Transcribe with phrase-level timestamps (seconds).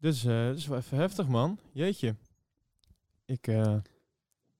[0.00, 1.58] Dus eh dat is wel even heftig, man.
[1.72, 2.14] Jeetje.
[3.24, 3.76] Ik, eh,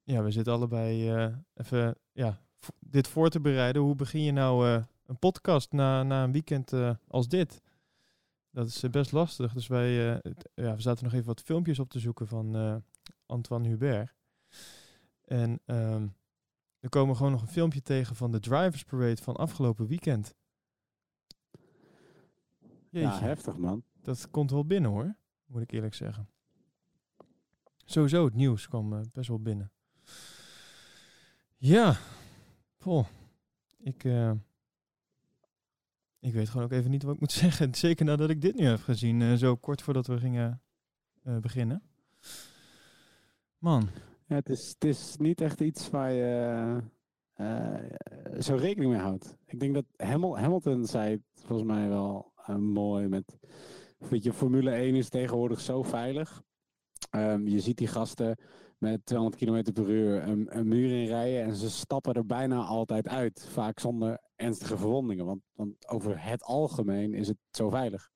[0.02, 2.40] ja, we zitten allebei eh, even, ja,
[2.78, 3.82] dit voor te bereiden.
[3.82, 7.60] Hoe begin je nou eh, een podcast na, na een weekend eh, als dit?
[8.50, 9.52] Dat is best lastig.
[9.52, 12.76] Dus wij, eh, ja, we zaten nog even wat filmpjes op te zoeken van eh,
[13.26, 14.12] Antoine Hubert.
[15.24, 16.06] En ehm
[16.80, 20.34] er komen gewoon nog een filmpje tegen van de Drivers Parade van afgelopen weekend.
[22.90, 23.08] Jeetje.
[23.08, 23.82] Ja, heftig man.
[24.02, 25.14] Dat komt wel binnen hoor,
[25.50, 26.28] moet ik eerlijk zeggen.
[27.84, 29.70] Sowieso, het nieuws kwam eh, best wel binnen.
[31.56, 31.96] Ja,
[32.78, 33.06] Poh.
[33.78, 34.32] Ik, eh,
[36.20, 37.74] ik weet gewoon ook even niet wat ik moet zeggen.
[37.74, 40.62] Zeker nadat ik dit nu heb gezien, eh, zo kort voordat we gingen
[41.22, 41.82] beginnen.
[43.58, 43.88] Man,
[44.26, 46.80] Ja, het, is, het is niet echt iets waar je
[48.40, 49.36] zo rekening mee houdt.
[49.46, 53.38] Ik denk dat Hamil- Hamilton zei het volgens mij wel mooi met...
[54.08, 56.42] Weet je, Formule 1 is tegenwoordig zo veilig.
[57.10, 58.36] Ehm, je ziet die gasten
[58.78, 62.64] met 200 km per uur een, een muur in rijden en ze stappen er bijna
[62.64, 63.46] altijd uit.
[63.50, 65.24] Vaak zonder ernstige verwondingen.
[65.24, 68.10] Want, want over het algemeen is het zo veilig.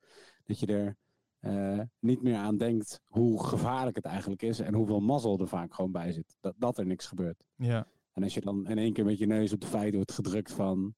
[0.45, 0.97] Dat je er
[1.39, 5.75] eh, niet meer aan denkt hoe gevaarlijk het eigenlijk is en hoeveel mazzel er vaak
[5.75, 6.37] gewoon bij zit.
[6.41, 7.45] Dat, dat er niks gebeurt.
[7.57, 7.87] ja.
[8.13, 10.53] En als je dan in één keer met je neus op de feiten wordt gedrukt
[10.53, 10.95] van...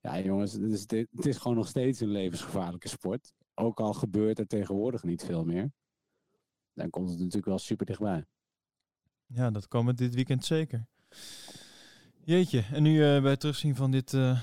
[0.00, 0.80] Ja jongens, het is,
[1.10, 3.32] het is gewoon nog steeds een levensgevaarlijke sport.
[3.54, 5.72] Ook al gebeurt er tegenwoordig niet veel meer.
[6.72, 8.24] Dan komt het natuurlijk wel super dichtbij.
[9.26, 10.86] Ja, dat het dit weekend zeker.
[12.24, 14.40] Jeetje, en nu eh, bij het terugzien van dit, eh,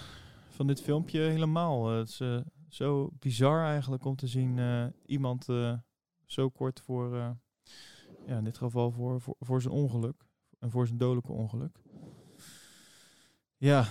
[0.49, 1.89] van dit filmpje helemaal.
[1.89, 4.59] eh, het is zo bizar eigenlijk om te zien
[5.05, 5.47] iemand
[6.25, 7.15] zo kort voor,
[8.25, 10.25] ja, in dit geval voor, voor, voor zijn ongeluk.
[10.59, 11.80] En voor zijn dodelijke ongeluk.
[13.61, 13.85] Ja,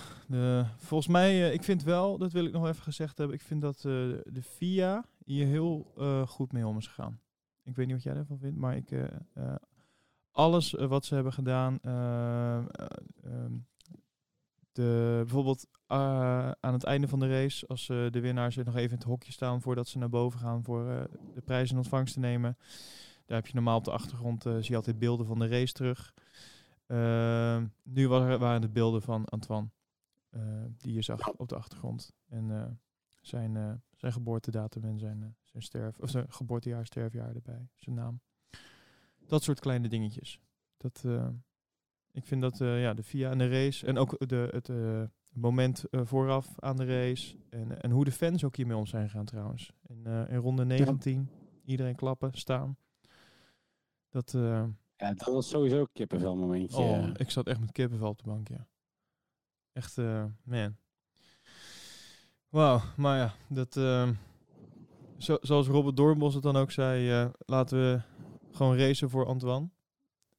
[0.77, 3.61] volgens mij, eh, ik vind wel, dat wil ik nog even gezegd hebben, ik vind
[3.61, 3.83] dat eh,
[4.23, 7.19] de FIA hier heel eh, goed mee om is gegaan.
[7.63, 8.91] Ik weet niet wat jij ervan vindt, maar ik,
[10.31, 11.79] alles wat ze hebben gedaan.
[11.81, 12.63] eh, eh,
[13.23, 13.53] ehm,
[14.71, 19.03] de, bijvoorbeeld aan het einde van de race, als de winnaars nog even in het
[19.03, 22.57] hokje staan voordat ze naar boven gaan voor de prijs in ontvangst te nemen.
[23.25, 26.13] Daar heb je normaal op de achtergrond, zie je altijd beelden van de race terug.
[26.91, 29.69] Ehm, nu wa- waren het beelden van Antoine,
[30.29, 30.41] eh,
[30.77, 32.13] die je zag op de achtergrond.
[32.27, 32.71] En eh,
[33.21, 38.21] zijn, eh, zijn geboortedatum en zijn, zijn, sterf, of zijn geboortejaar, sterfjaar erbij, zijn naam.
[39.27, 40.39] Dat soort kleine dingetjes.
[40.77, 41.05] Dat,
[42.11, 44.69] ik vind dat ja, de VIA en de race en ook de, het
[45.33, 49.25] moment vooraf aan de race en, en hoe de fans ook hiermee om zijn gegaan
[49.25, 49.71] trouwens.
[49.87, 51.29] In, in ronde 19,
[51.63, 52.77] iedereen klappen, staan.
[54.09, 54.33] Dat,
[55.01, 56.77] Ja, dat was sowieso een kippenvel momentje.
[56.77, 58.67] oh, ik zat echt met kippenvel op de bank, ja.
[59.73, 60.75] Echt, eh, man.
[62.49, 64.09] Wauw, maar ja, dat, eh,
[65.17, 68.01] zo, zoals Robert Doornbos het dan ook zei, eh, laten we
[68.51, 69.69] gewoon racen voor Antoine.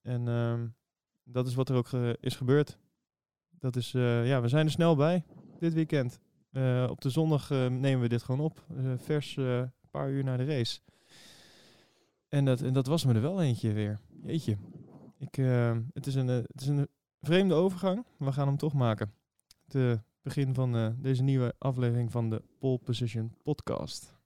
[0.02, 0.66] En ehm,
[1.24, 2.78] dat is wat er ook ge- is gebeurd.
[3.50, 5.24] Dat is, eh, ja, we zijn er snel bij
[5.58, 6.18] dit weekend.
[6.88, 8.64] Op de zondag nemen we dit gewoon op.
[8.96, 10.80] Vers, een paar uur na de race.
[12.28, 14.00] En dat, en dat was me er wel eentje weer.
[14.24, 14.56] Jeetje.
[15.18, 16.88] Ik, eh, het, is een, eh, het is een
[17.20, 18.06] vreemde overgang.
[18.16, 19.14] maar We gaan hem toch maken.
[19.68, 24.21] Het begin van eh, deze nieuwe aflevering van de Pole Position podcast.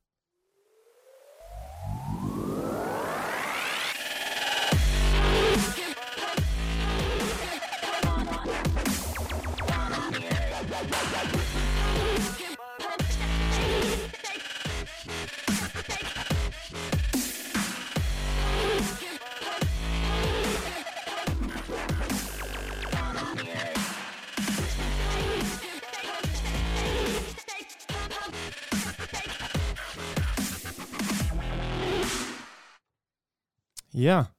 [33.96, 34.34] Ja.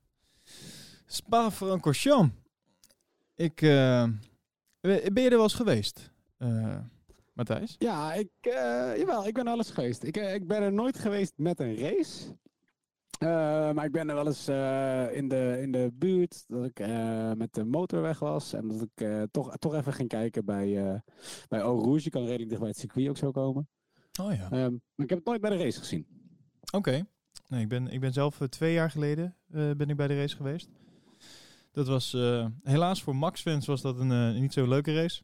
[1.06, 2.36] Spa-Francorchamps.
[3.36, 4.08] Ik, eh,
[4.82, 6.80] ben je er wel eens geweest, eh,
[7.34, 7.76] Matthijs?
[7.78, 10.04] Ja, ik, eh, jawel, ik ben alles geweest.
[10.04, 12.38] Ik, ik ben er nooit geweest met een race.
[13.74, 14.48] Maar ik ben er wel eens
[15.18, 16.80] in, de, in de buurt dat ik
[17.38, 18.54] met de motor weg was.
[18.54, 21.00] En dat ik toch, toch even ging kijken bij, uh,
[21.48, 22.04] bij Eau Rouge.
[22.04, 23.70] Je kan redelijk dicht bij het circuit ook zo komen.
[24.22, 24.52] Oh ja.
[24.52, 26.08] Um, maar ik heb het nooit bij de race gezien.
[26.62, 26.78] Oké.
[26.78, 27.06] Okay.
[27.48, 30.20] Nee, ik, ben, ik ben zelf uh, twee jaar geleden uh, ben ik bij de
[30.20, 30.70] race geweest.
[31.72, 35.22] Dat was uh, helaas voor Max-fans was dat een, een niet zo leuke race.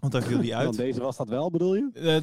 [0.00, 0.64] Want daar viel die uit.
[0.64, 1.90] Want deze was dat wel, bedoel je?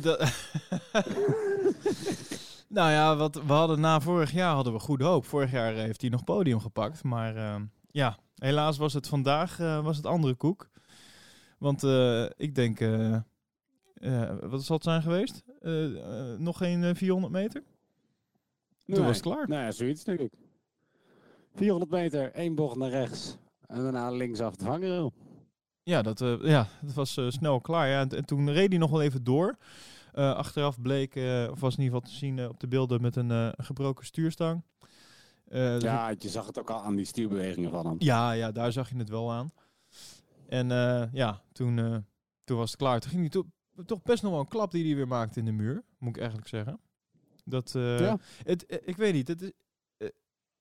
[2.68, 5.26] nou ja, wat, we hadden na vorig jaar hadden we goede hoop.
[5.26, 7.04] Vorig jaar heeft hij nog podium gepakt.
[7.04, 7.56] Maar uh,
[7.92, 10.70] ja, helaas was het vandaag uh, was het andere koek.
[11.58, 12.80] Want uh, ik denk,
[14.42, 15.44] wat zal het zijn geweest?
[16.38, 17.64] nog geen 400 meter?
[18.96, 19.48] Toen was het klaar.
[19.48, 20.32] Nou ja, zoiets denk ik.
[21.54, 23.38] 400 meter, één bocht naar rechts.
[23.68, 25.14] En daarna linksaf het vangrail.
[25.84, 27.88] Ja, dat, eh, ja, dat was eh, snel klaar.
[27.88, 28.00] Ja.
[28.00, 29.58] En, en toen reed hij nog wel even door.
[30.14, 31.16] Eh, achteraf bleek,
[31.52, 34.64] of was in ieder geval te zien op de beelden met een gebroken stuurstang.
[35.48, 37.96] Eh, dus Ja, je zag het ook al aan die stuurbewegingen van hem.
[38.00, 39.52] Ja, ja, daar zag je het wel aan.
[40.48, 40.68] En
[41.14, 42.06] ja, toen,
[42.44, 43.00] toen was het klaar.
[43.00, 45.46] Toen ging hij to- toch best nog wel een klap die hij weer maakte in
[45.46, 46.80] de muur, moet ik eigenlijk zeggen.
[47.50, 48.18] Dat, eh, Ja.
[48.44, 49.52] het, eh, ik weet niet, het, is-
[49.98, 50.10] eh,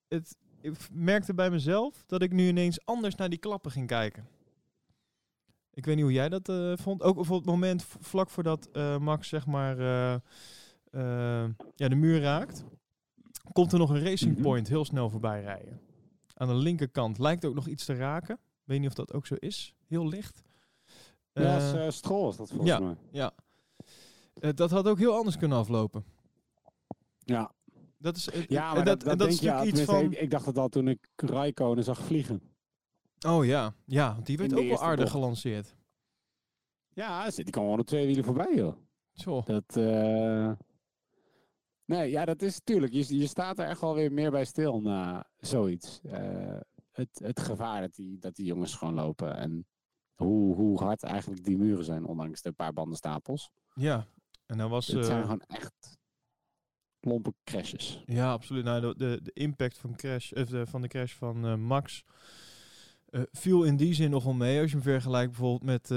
[0.09, 4.29] het, ik merkte bij mezelf dat ik nu ineens anders naar die klappen ging kijken.
[5.71, 7.03] Ik weet niet hoe jij dat vond.
[7.03, 9.77] Ook op het moment vlak voordat eh, Max zeg maar
[11.77, 12.65] ja, de muur raakt,
[13.53, 14.43] komt er nog een Racing Mhm.
[14.43, 15.81] Point heel snel voorbij rijden.
[16.35, 18.39] Aan de linkerkant lijkt ook nog iets te raken.
[18.65, 19.75] Weet niet of dat ook zo is.
[19.87, 20.43] Heel licht.
[21.33, 22.79] Ja, Stroll was dat volgens ja.
[22.79, 22.97] mij.
[23.11, 23.33] ja.
[24.41, 26.05] Eh, dat had ook heel anders kunnen aflopen.
[27.27, 27.53] Ja,
[27.99, 30.05] Dat is, eh, ja en maar dat, dat, dat denk is natuurlijk iets van...
[30.05, 32.43] ik, ik dacht het al toen ik Raikkonen zag vliegen.
[33.27, 35.77] Oh ja, ja, die werd ook wel aardig gelanceerd.
[36.89, 38.77] Ja, die kwam gewoon op twee wielen voorbij, joh.
[39.13, 39.43] Zo.
[39.45, 40.53] Dat, eh,
[41.87, 42.93] Nee, ja, dat is natuurlijk.
[42.93, 46.01] Je, je staat er echt wel weer meer bij stil na zoiets.
[46.03, 46.59] Eh,
[46.93, 49.37] het, het gevaar dat die, dat die jongens gewoon lopen.
[49.37, 49.67] En
[50.15, 53.51] hoe, hoe hard eigenlijk die muren zijn, ondanks de paar bandenstapels.
[53.75, 54.07] Ja,
[54.47, 54.87] en dan was...
[54.87, 55.99] Het zijn eh, gewoon echt
[57.07, 58.03] lompe crashes.
[58.07, 58.65] Ja, absoluut.
[58.65, 62.05] Nou, de, de, de impact van, crash, of de, van de crash van eh, Max
[63.07, 64.61] eh, viel in die zin nogal mee.
[64.61, 65.97] Als je hem vergelijkt bijvoorbeeld met eh,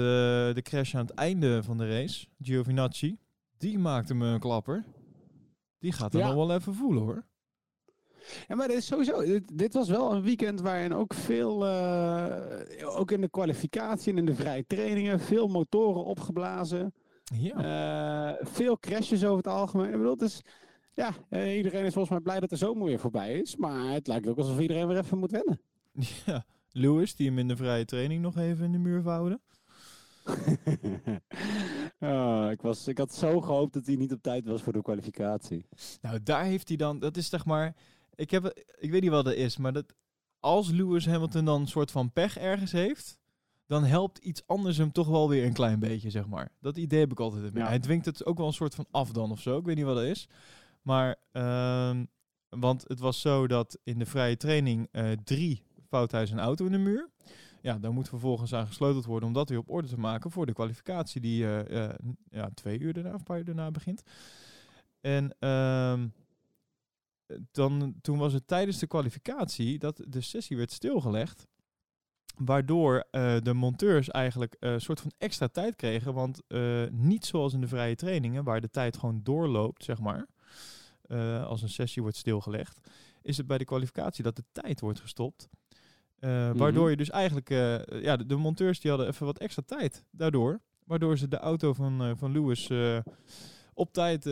[0.54, 2.26] de crash aan het einde van de race.
[2.42, 3.16] Giovinazzi,
[3.58, 4.84] die maakte me een klapper.
[5.78, 6.26] Die gaat er Ja.
[6.26, 7.24] nog wel even voelen hoor.
[8.48, 9.20] Ja, maar dit is sowieso.
[9.24, 14.18] Dit, dit was wel een weekend waarin ook veel, eh, ook in de kwalificatie en
[14.18, 16.94] in de vrije trainingen, veel motoren opgeblazen.
[17.34, 17.56] Ja,
[18.38, 19.86] Eh, veel crashes over het algemeen.
[19.90, 20.40] Ik bedoel, het is,
[20.94, 23.56] ja, eh, iedereen is volgens mij blij dat de zomer weer voorbij is.
[23.56, 25.60] Maar het lijkt ook alsof iedereen weer even moet wennen.
[26.26, 26.44] ja.
[26.72, 29.40] Lewis, die hem in de vrije training nog even in de muur vouwde.
[32.00, 34.82] oh, ik, was, ik had zo gehoopt dat hij niet op tijd was voor de
[34.82, 35.66] kwalificatie.
[36.00, 37.76] Nou, daar heeft hij dan, dat is zeg maar,
[38.14, 39.94] ik, heb, ik weet niet wat dat is, maar dat,
[40.40, 43.18] als Lewis Hamilton dan een soort van pech ergens heeft,
[43.66, 46.52] dan helpt iets anders hem toch wel weer een klein beetje, zeg maar.
[46.60, 47.54] Dat idee heb ik altijd.
[47.54, 47.66] Ja.
[47.66, 49.84] Hij dwingt het ook wel een soort van af dan of zo, ik weet niet
[49.84, 50.28] wat dat is.
[50.82, 52.04] Maar, ehm,
[52.48, 56.64] want het was zo dat in de vrije training eh, drie fout hij zijn auto
[56.66, 57.10] in de muur.
[57.62, 60.46] Ja, daar moet vervolgens aan gesleuteld worden om dat weer op orde te maken voor
[60.46, 61.94] de kwalificatie die eh, eh,
[62.30, 64.02] ja, twee uur daarna, of een paar uur daarna begint.
[65.00, 66.08] En ehm,
[67.50, 71.46] dan, toen was het tijdens de kwalificatie dat de sessie werd stilgelegd.
[72.36, 73.06] Waardoor
[73.42, 76.14] de monteurs eigenlijk een soort van extra tijd kregen.
[76.14, 76.42] Want
[76.90, 80.26] niet zoals in de vrije trainingen, waar de tijd gewoon doorloopt, zeg maar.
[81.10, 82.80] Eh, als een sessie wordt stilgelegd.
[83.22, 85.48] Is het bij de kwalificatie dat de tijd wordt gestopt.
[86.18, 89.62] Eh, Waardoor je dus eigenlijk, eh, ja, de, de monteurs die hadden even wat extra
[89.66, 90.60] tijd daardoor.
[90.84, 92.70] Waardoor ze de auto van, van Lewis
[93.74, 94.26] op tijd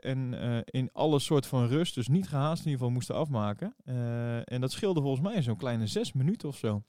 [0.00, 0.34] en
[0.64, 3.74] in alle soort van rust, dus niet gehaast in ieder geval, moesten afmaken.
[4.44, 6.82] En dat scheelde volgens mij zo'n kleine zes minuten of zo.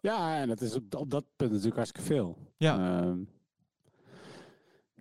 [0.00, 2.38] Ja, en dat is op, op dat punt natuurlijk hartstikke veel.
[2.56, 3.18] Ja, Ehm,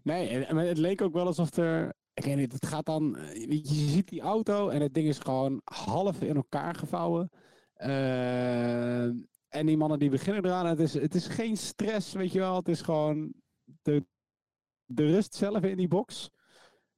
[0.03, 1.93] nee, en het leek ook wel alsof er.
[2.13, 3.15] Ik weet niet, het gaat dan.
[3.17, 7.29] eh, Je, ziet die auto en het ding is gewoon half in elkaar gevouwen.
[7.73, 9.15] Ehm,
[9.49, 10.65] en die mannen die beginnen eraan.
[10.65, 12.55] Het is, het is geen stress, weet je wel.
[12.55, 13.33] Het is gewoon
[13.81, 14.05] de,
[14.85, 16.29] de rust zelf in die box.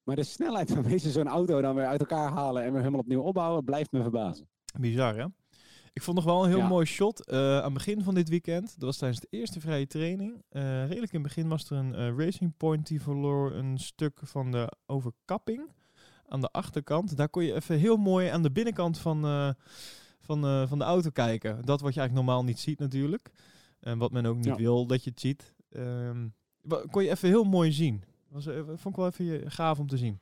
[0.04, 3.00] Maar de snelheid waarmee ze zo'n auto dan weer uit elkaar halen en weer helemaal
[3.00, 4.50] opnieuw opbouwen, blijft me verbazen.
[4.80, 5.26] bizar hè?
[5.94, 6.68] Ik vond nog wel een heel Ja.
[6.68, 8.74] mooi shot eh, aan het begin van dit weekend.
[8.74, 10.44] Dat was tijdens de eerste vrije training.
[10.50, 14.20] Eh, redelijk in het begin was er een eh, Racing Point die verloor een stuk
[14.24, 15.62] van de overkapping
[16.28, 17.18] aan de achterkant.
[17.18, 19.22] Daar kon je even heel mooi aan de binnenkant van,
[20.22, 21.56] van, van de auto kijken.
[21.66, 23.32] Dat wat je eigenlijk normaal niet ziet natuurlijk.
[23.80, 24.56] En wat men ook niet Ja.
[24.56, 25.54] wil dat je het ziet.
[25.70, 26.28] Ehm,
[26.92, 28.04] kon je even heel mooi zien.
[28.30, 28.44] Was,
[28.76, 30.20] vond ik wel even gaaf om te zien.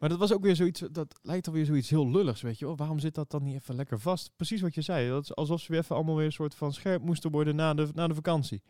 [0.00, 2.76] Maar dat was ook weer zoiets, dat lijkt alweer zoiets heel lulligs, weet je wel.
[2.76, 4.30] Waarom zit dat dan niet even lekker vast?
[4.36, 6.72] Precies wat je zei, dat is alsof ze weer even allemaal weer een soort van
[6.72, 8.62] scherp moesten worden na de, na de vakantie.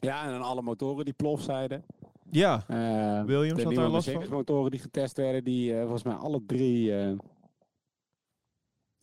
[0.00, 1.84] Ja, en dan alle motoren die plof zeiden.
[2.30, 4.12] Ja, Eh, Williams de had daar last van.
[4.14, 7.16] Mercedes-motoren die getest werden, die eh, volgens mij alle drie eh,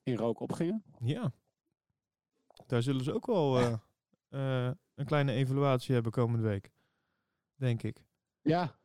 [0.04, 0.84] in rook opgingen.
[1.00, 1.32] ja.
[2.68, 3.60] Daar zullen ze ook wel
[4.96, 6.72] een kleine evaluatie hebben komende week.
[7.56, 8.04] Denk ik.
[8.42, 8.77] Ja.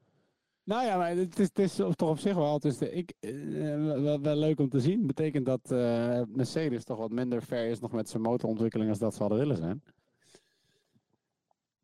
[0.65, 4.37] Nou ja, maar het is, het is toch op zich wel, de, ik, eh, wel,
[4.37, 5.07] leuk om te zien.
[5.07, 9.15] Betekent dat eh, Mercedes toch wat minder ver is nog met zijn motorontwikkeling als dat
[9.15, 9.83] ze hadden willen zijn.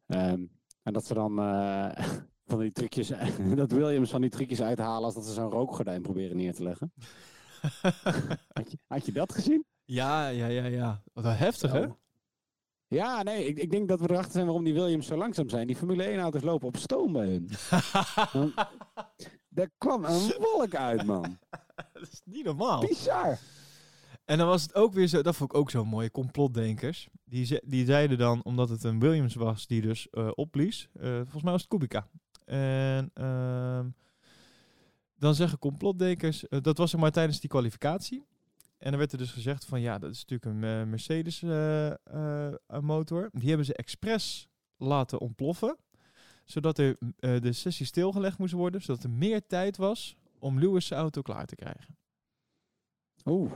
[0.06, 0.44] Ehm,
[0.82, 1.90] en dat ze dan, eh,
[2.46, 3.12] van die trucjes,
[3.54, 6.92] dat Williams van die trucjes uithalen als dat ze zo'n rookgordijn proberen neer te leggen.
[8.52, 9.64] had, je, had je dat gezien?
[9.84, 11.02] ja, ja, ja, ja.
[11.12, 11.86] Wat heftig, hè?
[12.88, 15.66] Ja, nee, ik, ik denk dat we erachter zijn waarom die Williams zo langzaam zijn.
[15.66, 17.48] Die Formule 1 auto's lopen op stoom bij hun.
[19.48, 21.38] Daar kwam een wolk uit, man.
[21.92, 22.80] dat is niet normaal.
[22.80, 23.38] Bizar.
[24.24, 27.08] En dan was het ook weer zo, dat vond ik ook zo mooi, complotdenkers.
[27.24, 31.42] Die, ze- die zeiden dan, omdat het een Williams was die dus opblies, eh, volgens
[31.42, 32.08] mij was het Kubica.
[32.44, 33.86] En ehm,
[35.18, 38.26] dan zeggen complotdenkers, eh, dat was er maar tijdens die kwalificatie.
[38.78, 41.90] En dan werd er dus gezegd van ja, dat is natuurlijk een eh, Mercedes eh,
[41.90, 43.28] eh, motor.
[43.32, 45.76] Die hebben ze expres laten ontploffen,
[46.44, 51.22] zodat er de sessie stilgelegd moest worden, zodat er meer tijd was om Lewis' auto
[51.22, 51.96] klaar te krijgen.
[53.24, 53.52] Oeh.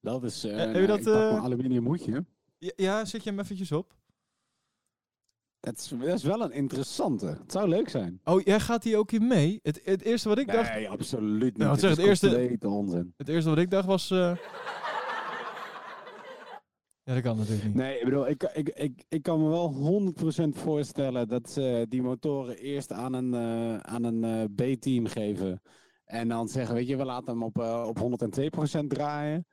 [0.00, 0.42] Dat is.
[0.42, 2.24] heb nou, je dat, ik pak mijn aluminium hoedje.
[2.58, 3.99] Ja, ja zet je hem eventjes op.
[5.60, 7.26] Dat is, dat is wel een interessante.
[7.26, 8.20] Het zou leuk zijn.
[8.24, 9.58] Oh, jij gaat hier ook in mee?
[9.62, 11.56] Het, het eerste wat ik dacht, Nee, absoluut niet.
[11.56, 13.14] Nou, Het zeg, het eerste- onzin.
[13.16, 14.10] het eerste wat ik dacht was.
[14.10, 14.36] eh,
[17.04, 17.74] Ja, dat kan natuurlijk niet.
[17.74, 22.02] Nee, ik bedoel, ik, ik, ik, ik kan me wel 100% voorstellen dat ze die
[22.02, 25.62] motoren eerst aan een, eh, aan een eh, B-team geven.
[26.04, 29.46] En dan zeggen, weet je, we laten hem op, op 102% draaien.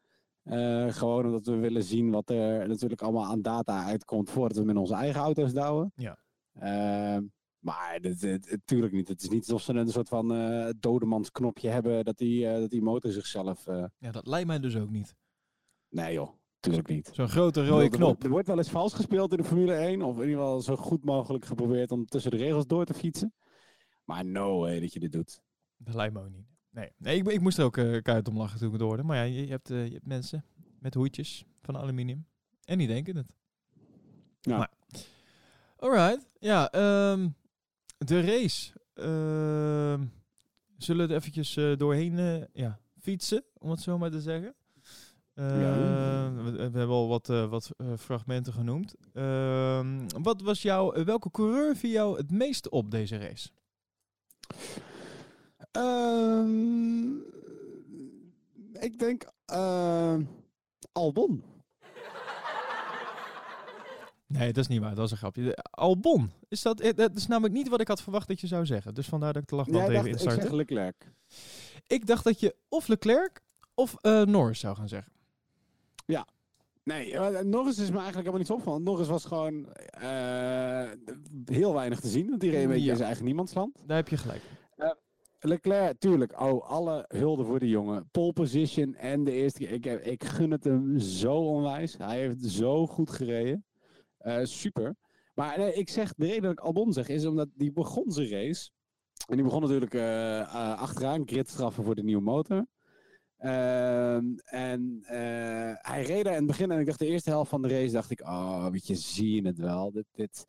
[0.48, 4.63] Eh, gewoon omdat we willen zien wat er natuurlijk allemaal aan data uitkomt voordat we
[4.63, 5.92] met onze eigen auto's douwen.
[5.96, 6.18] Ja.
[6.54, 7.24] Ehm,
[7.60, 9.08] maar natuurlijk niet.
[9.08, 12.70] Het is niet alsof ze een soort van eh dodemansknopje hebben dat die, eh, dat
[12.70, 13.68] die motor zichzelf...
[13.68, 15.16] eh, Ja, dat lijkt mij dus ook niet.
[15.89, 17.10] Nee joh, tuurlijk niet.
[17.13, 18.24] Zo'n grote rode bedoel, knop.
[18.24, 20.01] Er wordt wel eens vals gespeeld in de Formule 1.
[20.01, 23.34] Of in ieder geval zo goed mogelijk geprobeerd om tussen de regels door te fietsen.
[24.04, 25.42] Maar no way dat je dit doet.
[25.77, 26.56] Dat lijkt me ook niet.
[26.70, 29.04] Nee, nee ik, ik moest er ook eh keihard om lachen toen ik het hoorde.
[29.04, 30.46] Maar ja, je, je hebt, eh, je hebt mensen
[30.80, 32.26] met hoedjes van aluminium.
[32.66, 33.36] En die denken het.
[34.42, 34.58] Ja.
[34.58, 34.72] Maar,
[35.76, 36.28] alright.
[36.40, 37.30] Ja, ehm,
[37.98, 38.72] de race.
[38.94, 40.06] Ehm,
[40.78, 44.56] zullen we er eventjes eh, doorheen ja, fietsen, om het zo maar te zeggen.
[45.34, 45.76] Ja.
[45.76, 48.96] Ehm, we, we hebben al wat, wat fragmenten genoemd.
[50.24, 53.50] Wat was jouw, welke coureur viel jou het meeste op deze race?
[55.77, 57.15] Ehm,
[58.84, 60.24] ik denk ehm,
[60.91, 61.43] Albon.
[64.27, 64.96] Nee, dat is niet waar.
[64.96, 65.57] Dat is een grapje.
[65.72, 66.31] Albon.
[66.48, 68.93] Is dat, eh, dat is namelijk niet wat ik had verwacht dat je zou zeggen.
[68.93, 71.12] Dus vandaar dat ik de lachband even dacht, ik zeg Leclerc.
[71.88, 73.41] Ik dacht dat je of Leclerc
[73.74, 75.12] of eh, Norris zou gaan zeggen.
[76.84, 78.84] Nee, eh, Norris is me eigenlijk helemaal niet opgevallen.
[78.84, 79.67] Norris was gewoon
[81.46, 82.27] heel weinig te zien.
[82.29, 82.89] Want die reed een beetje Ja.
[82.89, 83.81] in zijn eigen niemandsland.
[83.86, 84.41] Daar heb je gelijk.
[85.39, 86.41] Leclerc, tuurlijk.
[86.41, 88.10] Oh, alle hulde voor de jongen.
[88.12, 89.72] Pole position en de eerste keer.
[89.72, 91.98] Ik, ik gun het hem zo onwijs.
[91.98, 93.65] Hij heeft zo goed gereden.
[94.17, 94.96] Eh, super.
[95.34, 98.70] Maar ik zeg, de reden dat ik Albon zeg, is omdat die begon zijn race.
[99.27, 102.67] En die begon natuurlijk eh, eh, achteraan, gridstraffen voor de nieuwe motor.
[103.38, 105.00] Ehm, en
[105.82, 107.94] hij reed daar in het begin en ik dacht de eerste helft van de race
[107.94, 109.91] dacht ik, oh, weet je, zie je het wel.
[109.91, 110.46] Dit, dit,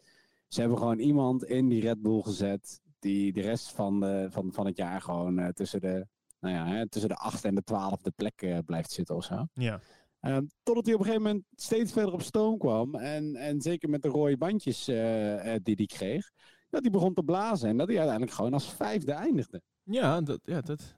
[0.49, 4.53] ze hebben gewoon iemand in die Red Bull gezet die de rest van, de, van,
[4.53, 6.07] van het jaar gewoon eh, tussen, de,
[6.41, 9.47] nou ja, hè, tussen de achtste en de twaalfde plek eh, blijft zitten of zo.
[9.53, 9.81] Ja.
[10.21, 12.95] Ehm, totdat hij op een gegeven moment steeds verder op stoom kwam.
[12.95, 16.31] En, en zeker met de rode bandjes eh, eh, die hij kreeg.
[16.71, 17.69] Dat hij begon te blazen.
[17.69, 19.63] En dat hij uiteindelijk gewoon als vijfde eindigde.
[19.83, 20.97] Ja, dat, ja dat,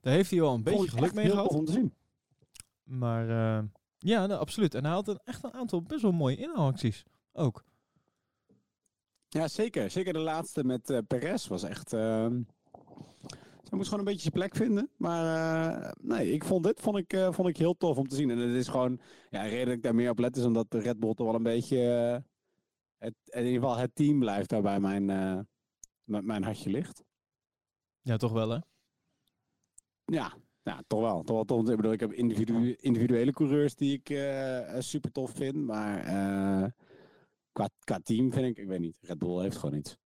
[0.00, 1.48] daar heeft hij wel een beetje geluk mee gehad.
[1.48, 1.94] tof om te zien.
[2.82, 3.64] Maar eh,
[3.98, 4.74] ja, nou, absoluut.
[4.74, 7.04] En hij had een, echt een aantal best wel mooie inhaalacties.
[7.32, 7.64] Ook.
[9.32, 9.90] Ja, zeker.
[9.90, 11.92] Zeker de laatste met eh Perez was echt...
[11.92, 12.42] ehm
[13.70, 14.90] hij moest gewoon een beetje zijn plek vinden.
[14.96, 15.24] Maar
[15.84, 18.30] eh, nee, ik vond dit vond ik, eh, vond ik heel tof om te zien.
[18.30, 19.00] En het is gewoon...
[19.30, 21.26] Ja, de reden dat ik daar meer op let is omdat de Red Bull toch
[21.26, 21.78] wel een beetje...
[22.98, 25.04] het, in ieder geval het team blijft daar bij mijn,
[26.04, 27.04] mijn, hartje ligt.
[28.00, 28.58] Ja, toch wel hè?
[30.04, 30.32] Ja,
[30.62, 31.22] ja toch wel.
[31.22, 31.68] Toch wel tof.
[31.68, 34.06] Ik bedoel, ik heb individu individuele coureurs die ik
[34.78, 35.56] super tof vind.
[35.56, 36.04] Maar
[37.52, 38.58] qua, qua team vind ik...
[38.58, 38.98] Ik weet niet.
[39.00, 39.96] Red Bull heeft gewoon iets.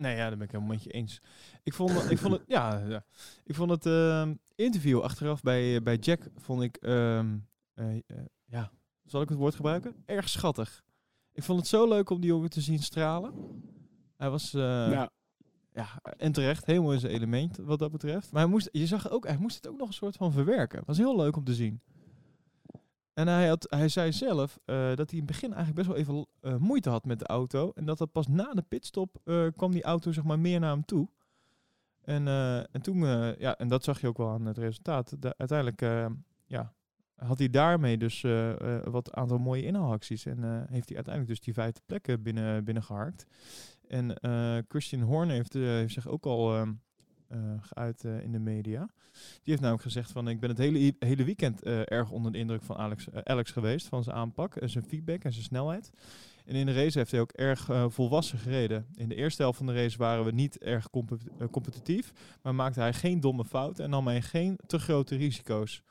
[0.00, 1.20] Nee, ja, daar ben ik helemaal met je eens.
[1.62, 3.04] Ik vond, ik vond het, ja, ja,
[3.44, 7.38] ik vond het ehm, interview achteraf bij, bij Jack, vond ik, ehm,
[7.74, 8.00] eh, eh,
[8.44, 8.72] ja,
[9.04, 9.94] zal ik het woord gebruiken?
[10.06, 10.84] Erg schattig.
[11.32, 13.32] Ik vond het zo leuk om die jongen te zien stralen.
[14.16, 14.60] Hij was, eh,
[14.90, 15.10] ja.
[15.72, 18.32] ja, en terecht, helemaal in zijn element wat dat betreft.
[18.32, 20.78] Maar hij moest, je zag ook, hij moest het ook nog een soort van verwerken.
[20.78, 21.80] Het was heel leuk om te zien.
[23.20, 25.96] En hij, had, hij zei zelf eh, dat hij in het begin eigenlijk best wel
[25.96, 27.72] even eh, moeite had met de auto.
[27.74, 30.70] En dat dat pas na de pitstop eh, kwam die auto zeg maar meer naar
[30.70, 31.08] hem toe.
[32.00, 32.28] En,
[32.72, 32.98] en toen,
[33.38, 35.16] ja, en dat zag je ook wel aan het resultaat.
[35.36, 35.80] Uiteindelijk
[36.46, 36.72] ja,
[37.16, 38.24] had hij daarmee dus
[38.84, 40.26] wat aantal mooie inhaalacties.
[40.26, 43.26] En heeft hij uiteindelijk dus die vijfde plekken binnen, binnengeharkt.
[43.88, 46.66] En eh, Christian Horner heeft, heeft zich ook al
[47.60, 48.88] geuit eh, in de media.
[49.12, 52.38] Die heeft namelijk gezegd van ik ben het hele, hele weekend eh, erg onder de
[52.38, 53.86] indruk van Alex, eh, Alex geweest.
[53.86, 55.90] Van zijn aanpak en zijn feedback en zijn snelheid.
[56.44, 58.86] En in de race heeft hij ook erg eh, volwassen gereden.
[58.94, 62.12] In de eerste helft van de race waren we niet erg compet- eh, competitief.
[62.42, 65.82] Maar maakte hij geen domme fouten en nam hij geen te grote risico's.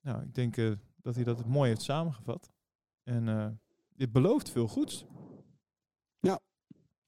[0.00, 0.70] Nou, ik denk eh,
[1.02, 2.50] dat hij dat mooi heeft samengevat.
[3.04, 3.46] En eh,
[3.96, 5.04] dit belooft veel goeds.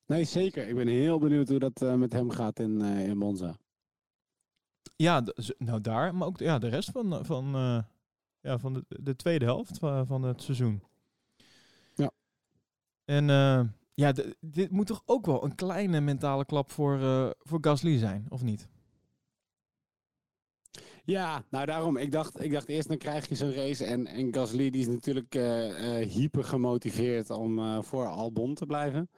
[0.07, 0.69] Nee, zeker.
[0.69, 3.57] Ik ben heel benieuwd hoe dat eh, met hem gaat in, eh, in Monza.
[4.97, 5.25] Ja,
[5.59, 7.79] nou daar, maar ook de, ja, de rest van, van, eh,
[8.41, 10.83] ja, van de, de tweede helft van, van het seizoen.
[11.95, 12.11] Ja.
[13.05, 13.27] En
[13.95, 16.99] ja, dit moet toch ook wel een kleine mentale klap voor,
[17.39, 18.69] voor Gasly zijn, of niet?
[21.05, 21.97] Ja, nou daarom.
[21.97, 23.85] Ik dacht, ik dacht eerst dan krijg je zo'n race.
[23.85, 25.35] En, en Gasly die is natuurlijk
[26.13, 29.11] hyper gemotiveerd om voor Albon te blijven.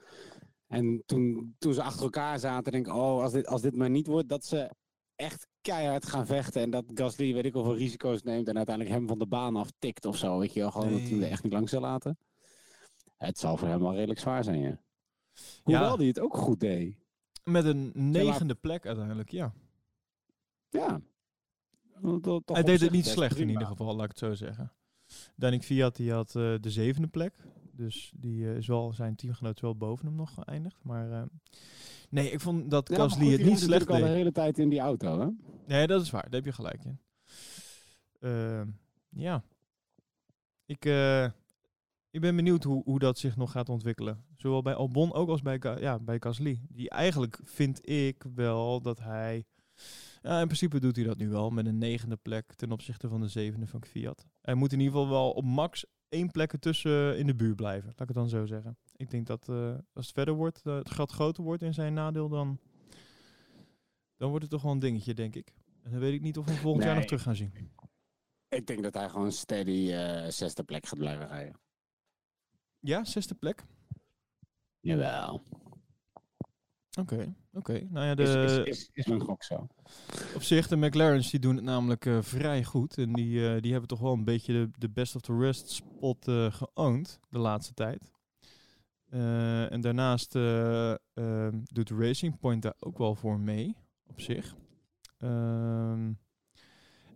[0.75, 3.91] En toen, toen ze achter elkaar zaten, denk ik, oh, als dit, als dit maar
[3.91, 4.71] niet wordt, dat ze
[5.15, 6.63] echt keihard gaan vechten.
[6.63, 10.05] En dat Gasly, weet ik hoeveel risico's neemt en uiteindelijk hem van de baan aftikt
[10.05, 10.39] of zo.
[10.39, 12.19] Weet je wel, gewoon dat hij hem er echt niet langs zal laten.
[13.17, 14.69] Het zal voor hem wel redelijk zwaar zijn, ja.
[14.69, 14.79] Ja.
[15.63, 16.97] Hoewel hij het ook goed deed.
[17.45, 19.55] Met een negende plek uiteindelijk, ja.
[20.69, 21.01] Ja.
[22.21, 24.73] Toch Hij deed het niet slecht in ieder geval, laat ik het zo zeggen.
[25.37, 27.35] Danik Fiat die had eh, de zevende plek.
[27.77, 30.85] Dus die eh, is wel, zijn teamgenoot wel boven hem nog geëindigd.
[30.85, 31.23] Maar eh,
[32.11, 34.07] nee, ik vond dat Ja, Gasly het niet slecht natuurlijk al deed.
[34.07, 35.29] de hele tijd in die auto, hè?
[35.67, 36.23] Nee, dat is waar.
[36.23, 36.99] Daar heb je gelijk in.
[38.21, 38.69] Ehm,
[39.09, 39.45] ja.
[40.67, 41.25] Ik, eh,
[42.11, 44.25] ik ben benieuwd hoe, hoe dat zich nog gaat ontwikkelen.
[44.37, 46.61] Zowel bij Albon ook als bij, ja, bij Gasly.
[46.69, 49.45] Die eigenlijk vind ik wel dat hij...
[50.23, 53.21] Ja, in principe doet hij dat nu wel met een negende plek ten opzichte van
[53.21, 54.27] de zevende van Fiat.
[54.41, 55.85] Hij moet in ieder geval wel op max
[56.15, 57.87] één plek tussen in de buurt blijven.
[57.87, 58.77] Laat ik het dan zo zeggen.
[58.97, 61.95] Ik denk dat eh, als het verder wordt, eh, het gat groter wordt in zijn
[61.95, 62.59] nadeel, dan,
[64.17, 65.55] dan wordt het toch wel een dingetje, denk ik.
[65.83, 67.53] En dan weet ik niet of we hem volgend jaar nog terug gaan zien.
[68.49, 71.61] Ik denk dat hij gewoon steady eh zesde plek gaat blijven rijden.
[72.79, 73.65] Ja, zesde plek.
[74.81, 75.43] Jawel.
[77.01, 77.87] Oké, oké.
[77.91, 79.67] Nou ja, de, is, is, is mijn gok zo.
[80.35, 82.99] op zich, de McLaren's die doen het namelijk eh, vrij goed.
[82.99, 85.71] En die, eh, die hebben toch wel een beetje de, de best of the rest
[85.71, 88.13] spot eh geowned de laatste tijd.
[89.71, 90.33] En daarnaast
[91.73, 93.77] doet Racing Point daar ook wel voor mee,
[94.07, 94.55] op zich.
[95.19, 96.13] Ehm,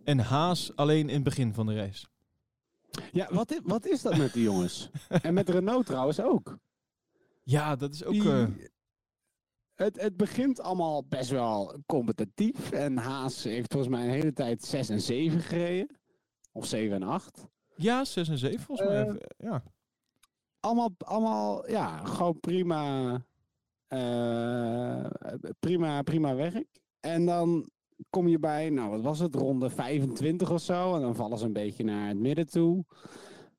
[0.03, 2.07] en Haas alleen in het begin van de race.
[3.11, 4.89] Ja, wat is, wat is dat met die jongens?
[5.21, 6.57] en met Renault trouwens ook.
[7.43, 8.13] Ja, dat is ook...
[8.13, 8.69] Die-
[9.85, 12.71] het, het begint allemaal best wel competitief.
[12.71, 15.97] En Haas heeft volgens mij een hele tijd 6 en 7 gereden.
[16.51, 17.47] Of 7 en 8.
[17.75, 19.07] ja, 6 en 7 volgens mij.
[19.07, 19.63] Eh, Ja.
[20.59, 23.13] Allemaal, allemaal ja, gewoon prima,
[23.87, 25.05] eh,
[25.59, 26.67] prima, prima werk.
[26.99, 27.69] En dan
[28.09, 30.95] kom je bij, nou wat was het, ronde 25 of zo.
[30.95, 32.85] En dan vallen ze een beetje naar het midden toe.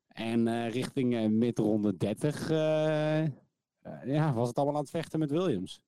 [0.07, 3.29] En eh, richting eh, midronde 30 eh, eh,
[4.05, 5.81] ja, was het allemaal aan het vechten met Williams.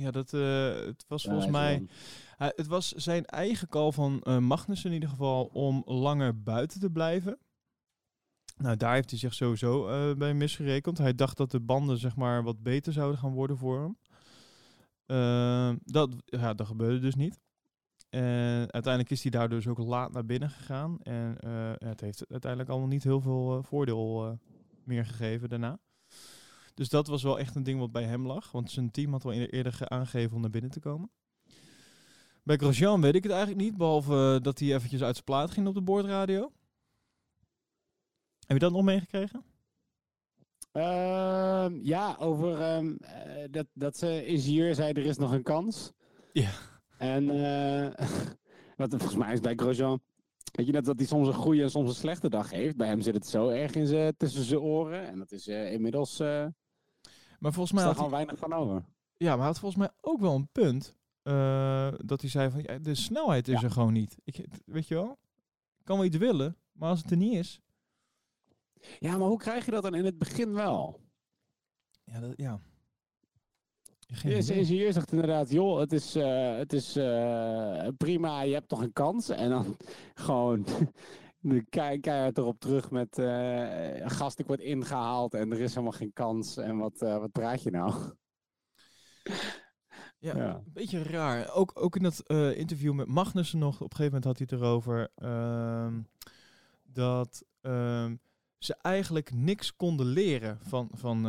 [0.00, 1.86] Ja, dat, eh, het was volgens Ja, mij...
[2.36, 6.90] het was zijn eigen call van eh Magnussen in ieder geval om langer buiten te
[6.90, 7.38] blijven.
[8.56, 10.98] Nou, daar heeft hij zich sowieso eh, bij misgerekend.
[10.98, 13.98] Hij dacht dat de banden zeg maar wat beter zouden gaan worden voor hem.
[15.06, 17.38] Eh, dat, ja, dat gebeurde dus niet.
[18.08, 21.00] En uiteindelijk is hij daardoor dus ook laat naar binnen gegaan.
[21.02, 21.36] En
[21.78, 24.38] het heeft uiteindelijk allemaal niet heel veel voordeel
[24.84, 25.78] meer gegeven daarna.
[26.74, 28.52] Dus dat was wel echt een ding wat bij hem lag.
[28.52, 31.10] Want zijn team had wel eerder, eerder ge- aangegeven om naar binnen te komen.
[32.42, 35.50] Bij Grosjean weet ik het eigenlijk niet, behalve eh, dat hij eventjes uit zijn plaat
[35.50, 36.52] ging op de boordradio.
[38.46, 39.44] Heb je dat nog meegekregen?
[40.72, 45.92] Ehm, ja, over ehm, eh, dat, dat ze ingenieur zei er is nog een kans.
[46.32, 46.50] Ja.
[46.98, 48.06] En eh,
[48.76, 50.00] wat volgens mij is bij Grosjean.
[50.52, 52.76] Weet je net dat hij soms een goede en soms een slechte dag heeft.
[52.76, 55.06] Bij hem zit het zo erg in tussen zijn oren.
[55.06, 56.20] En dat is inmiddels
[57.40, 58.84] Maar volgens mij daar gewoon weinig van over.
[59.16, 60.98] ja, maar hij had volgens mij ook wel een punt.
[61.22, 63.66] eh, dat hij zei van, ja, de snelheid is Ja.
[63.66, 64.16] er gewoon niet.
[64.24, 65.18] Ik, weet je wel?
[65.78, 67.60] Ik kan wel iets willen, maar als het er niet is...
[68.98, 71.00] Ja, maar hoe krijg je dat dan in het begin wel?
[72.04, 72.60] Ja, dat, ja.
[74.22, 78.82] De ingenieur zegt inderdaad, joh, het is, eh, het is eh, prima, je hebt toch
[78.82, 79.28] een kans.
[79.28, 79.76] En dan
[80.14, 80.66] gewoon
[81.40, 85.98] de kei- keihard erop terug met eh gast, ik word ingehaald en er is helemaal
[85.98, 86.56] geen kans.
[86.56, 87.94] En wat, eh, wat praat je nou?
[90.18, 90.54] Ja, Ja.
[90.54, 91.52] een beetje raar.
[91.54, 94.46] Ook, ook in dat eh, interview met Magnussen nog, op een gegeven moment had hij
[94.50, 96.02] het erover ehm,
[96.82, 98.16] dat ehm,
[98.58, 101.22] ze eigenlijk niks konden leren van, van,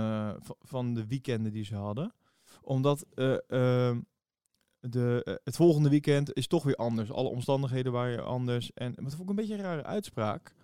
[0.60, 2.14] van, de weekenden die ze hadden.
[2.62, 4.02] Omdat eh, ehm,
[4.82, 7.12] de, eh, het volgende weekend is toch weer anders.
[7.12, 8.74] Alle omstandigheden waren anders.
[8.74, 10.56] En dat vond ik een beetje een rare uitspraak.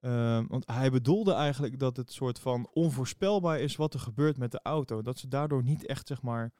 [0.00, 4.50] Ehm, want hij bedoelde eigenlijk dat het soort van onvoorspelbaar is wat er gebeurt met
[4.52, 5.02] de auto.
[5.02, 6.52] Dat ze daardoor niet echt, zeg maar,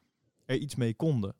[0.45, 1.35] er iets mee konden.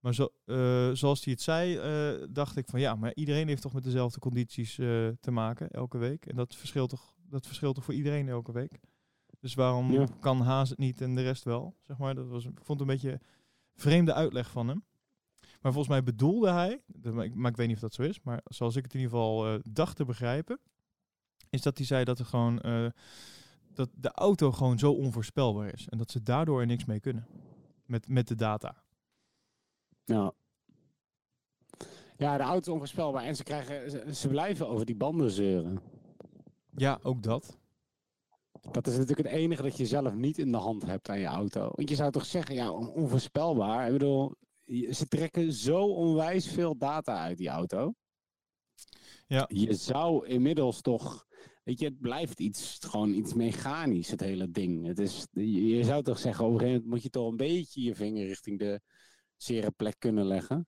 [0.00, 3.62] Maar zo, eh, zoals hij het zei, eh, dacht ik van ja, maar iedereen heeft
[3.62, 4.74] toch met dezelfde condities
[5.20, 6.26] te maken elke week.
[6.26, 8.80] En dat verschilt toch, dat verschilt toch voor iedereen elke week.
[9.40, 10.06] Dus waarom Ja.
[10.20, 11.74] kan Haas het niet en de rest wel?
[11.86, 13.20] Zeg maar, dat was, ik vond het een beetje
[13.74, 14.84] vreemde uitleg van hem.
[15.62, 18.76] Maar volgens mij bedoelde hij, maar ik, weet niet of dat zo is, maar zoals
[18.76, 20.58] ik het in ieder geval eh, dacht te begrijpen,
[21.50, 22.86] is dat hij zei dat er gewoon eh,
[23.74, 27.26] dat de auto gewoon zo onvoorspelbaar is en dat ze daardoor er niks mee kunnen
[27.86, 28.82] met, met de data.
[30.04, 30.32] Ja.
[32.16, 33.24] Ja, de auto is onvoorspelbaar.
[33.24, 35.80] En ze, krijgen, ze, ze blijven over die banden zeuren.
[36.76, 37.58] Ja, ook dat.
[38.70, 41.26] Dat is natuurlijk het enige dat je zelf niet in de hand hebt aan je
[41.26, 41.70] auto.
[41.74, 43.86] Want je zou toch zeggen, ja, on- onvoorspelbaar.
[43.86, 44.34] Ik bedoel,
[44.90, 47.94] ze trekken zo onwijs veel data uit die auto.
[49.26, 49.44] Ja.
[49.48, 51.26] Je zou inmiddels toch,
[51.64, 54.86] weet je, het blijft iets, gewoon iets mechanisch, het hele ding.
[54.86, 57.82] Het is, je, zou toch zeggen, op een gegeven moment moet je toch een beetje
[57.82, 58.80] je vinger richting de
[59.36, 60.66] zere plek kunnen leggen.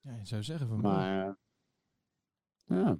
[0.00, 0.80] Ja, je zou zeggen van.
[0.80, 1.36] Maar,
[2.64, 2.98] ja.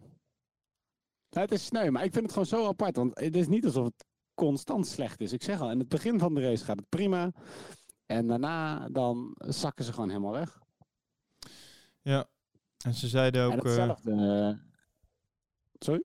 [1.28, 2.96] Ja, Het is sneu, maar ik vind het gewoon zo apart.
[2.96, 5.32] Want het is niet alsof het constant slecht is.
[5.32, 7.32] Ik zeg al, in het begin van de race gaat het prima.
[8.06, 10.58] En daarna dan zakken ze gewoon helemaal weg.
[12.02, 12.26] Ja.
[12.84, 13.64] En ze zeiden en ook.
[13.64, 14.10] eh, hetzelfde.
[14.12, 14.58] eh,
[15.78, 16.04] sorry?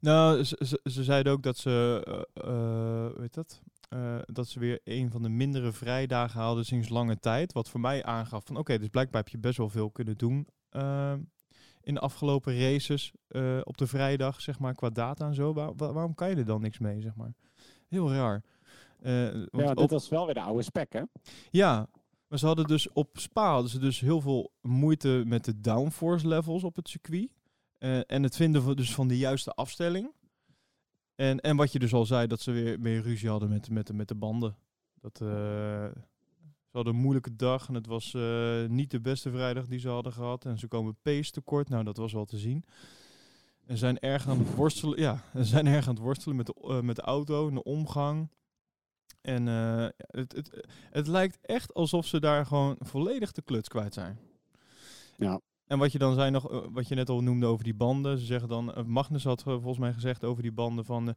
[0.00, 2.02] nou, ze, ze, ze zeiden ook dat ze.
[2.34, 2.48] eh,
[3.06, 3.60] eh, weet dat?
[4.24, 7.52] Dat ze weer een van de mindere vrijdagen hadden sinds lange tijd.
[7.52, 10.46] Wat voor mij aangaf van oké, dus blijkbaar heb je best wel veel kunnen doen.
[11.82, 13.12] in de afgelopen races
[13.62, 15.52] op de vrijdag, zeg maar, qua data en zo.
[15.52, 17.32] Waar- waar- waarom kan je er dan niks mee, zeg maar?
[17.88, 18.42] Heel raar.
[19.02, 21.02] Eh, want Ja, op- dit was wel weer de oude spec, hè?
[21.50, 21.88] Ja,
[22.28, 26.28] maar ze hadden dus op Spa hadden ze dus heel veel moeite met de downforce
[26.28, 27.30] levels op het circuit.
[27.78, 30.12] Eh, en het vinden van, dus van de juiste afstelling.
[31.14, 33.86] En, en wat je dus al zei, dat ze weer, weer ruzie hadden met, met,
[33.86, 34.56] de- met de banden.
[35.00, 38.16] Dat, eh, ze hadden een moeilijke dag en het was
[38.68, 40.44] niet de beste vrijdag die ze hadden gehad.
[40.44, 42.64] En ze komen pace tekort, nou dat was wel te zien.
[43.66, 46.80] En zijn erg aan het worstelen, ja, ze zijn erg aan het worstelen met de,
[46.82, 48.30] met de auto en de omgang.
[49.20, 53.94] En eh, het, het, het lijkt echt alsof ze daar gewoon volledig de kluts kwijt
[53.94, 54.18] zijn.
[55.16, 55.40] Ja.
[55.66, 58.18] En wat je dan zei nog, eh, wat je net al noemde over die banden.
[58.18, 61.14] Ze zeggen dan, eh, Magnus had volgens mij gezegd over die banden van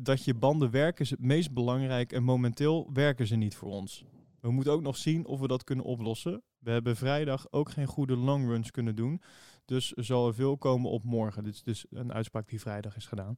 [0.00, 4.04] dat je banden werken is het meest belangrijk en momenteel werken ze niet voor ons.
[4.40, 6.42] We moeten ook nog zien of we dat kunnen oplossen.
[6.58, 9.20] We hebben vrijdag ook geen goede longruns kunnen doen.
[9.64, 11.44] Dus er zal er veel komen op morgen.
[11.44, 13.36] Dit is dus een uitspraak die vrijdag is gedaan.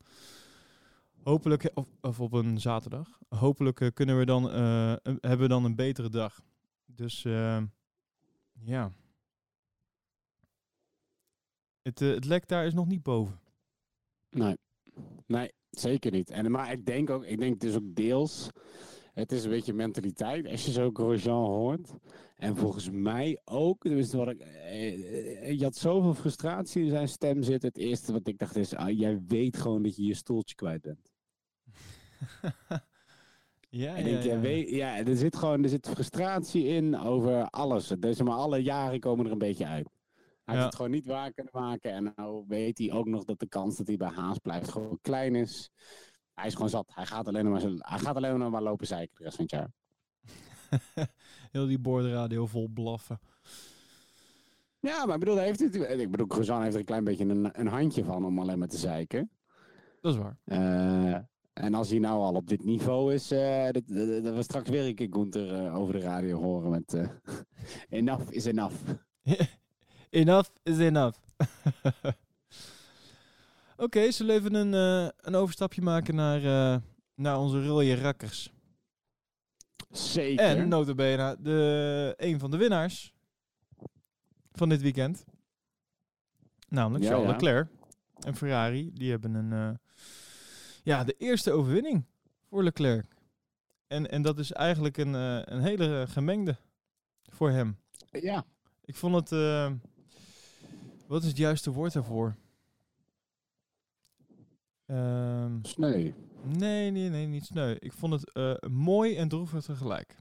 [1.26, 3.18] Hopelijk, of, op een zaterdag.
[3.28, 6.40] Hopelijk eh, kunnen we dan, eh, hebben we dan een betere dag.
[6.84, 7.62] Dus eh,
[8.52, 8.92] ja.
[11.82, 13.40] Het, het lek daar is nog niet boven.
[14.30, 14.56] Nee.
[15.26, 16.30] Nee, zeker niet.
[16.30, 18.48] En, maar ik denk ook, ik denk het is ook deels,
[19.12, 20.46] het is een beetje mentaliteit.
[20.46, 21.94] Als je zo Grosjean hoort.
[22.36, 24.38] En volgens mij ook, tenminste wat ik,
[25.58, 27.68] je had zoveel frustratie in zijn stem zitten.
[27.68, 30.82] Het eerste wat ik dacht is, ah, jij weet gewoon dat je je stoeltje kwijt
[30.82, 31.14] bent.
[33.68, 37.86] ja, En ik, ja, weet, ja, er zit gewoon er zit frustratie in over alles.
[37.98, 39.88] Dus maar alle jaren komen er een beetje uit.
[40.44, 40.60] Hij Ja.
[40.60, 41.92] heeft het gewoon niet waar kunnen maken.
[41.92, 44.98] En nou weet hij ook nog dat de kans dat hij bij Haas blijft gewoon
[45.02, 45.70] klein is.
[46.34, 46.90] Hij is gewoon zat.
[46.94, 49.54] Hij gaat alleen maar, hij gaat alleen nog maar lopen zeiken de rest van het
[49.54, 49.70] jaar.
[51.52, 53.20] Heel die boordradio vol blaffen.
[54.80, 56.26] Ja, maar ik bedoel, hij heeft het, ik bedoel,
[56.60, 59.30] heeft er een klein beetje een, een handje van om alleen maar te zeiken.
[60.00, 60.38] Dat is waar.
[60.44, 61.18] Eh,
[61.60, 64.70] en als hij nou al op dit niveau is, eh dat, dat, dat we straks
[64.70, 67.08] weer een keer Gunther eh, over de radio horen met eh,
[67.98, 68.74] enough is enough.
[70.10, 71.18] enough is enough.
[73.76, 74.72] Oké, zullen we even een,
[75.20, 76.80] een overstapje maken naar,
[77.14, 78.52] naar onze rode rakkers.
[79.90, 80.44] Zeker.
[80.44, 83.14] En notabene de, een van de winnaars
[84.52, 85.24] van dit weekend.
[86.68, 87.32] Namelijk Ja, Charles ja.
[87.32, 87.68] Leclerc
[88.20, 88.90] en Ferrari.
[88.92, 89.78] Die hebben een,
[90.86, 92.04] ja, de eerste overwinning
[92.48, 93.06] voor Leclerc.
[93.86, 96.56] En, en dat is eigenlijk een, eh, een hele gemengde
[97.22, 97.78] voor hem.
[98.10, 98.44] Ja,
[98.84, 99.32] Ik vond het.
[99.32, 99.72] eh,
[101.06, 102.34] wat is het juiste woord daarvoor?
[104.86, 106.12] Ehm, sneu.
[106.42, 107.74] nee, nee, nee, niet sneu.
[107.78, 110.16] Ik vond het eh, mooi en droevig tegelijk.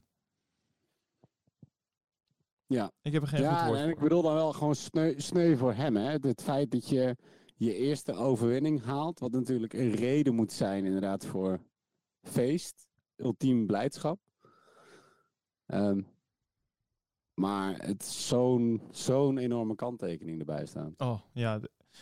[2.66, 2.90] Ja.
[3.02, 3.92] Ik heb er geen goed Ja, woord en voor.
[3.92, 5.96] ik bedoel dan wel gewoon sneu, sneu voor hem.
[5.96, 6.10] Hè?
[6.20, 7.16] Het feit dat je
[7.56, 9.18] je eerste overwinning haalt.
[9.18, 11.60] Wat natuurlijk een reden moet zijn inderdaad voor
[12.22, 12.88] feest.
[13.16, 14.20] Ultiem blijdschap.
[15.66, 16.02] Ehm,
[17.34, 20.94] maar het zo'n zo'n enorme kanttekening erbij staan.
[20.96, 21.58] Oh, ja.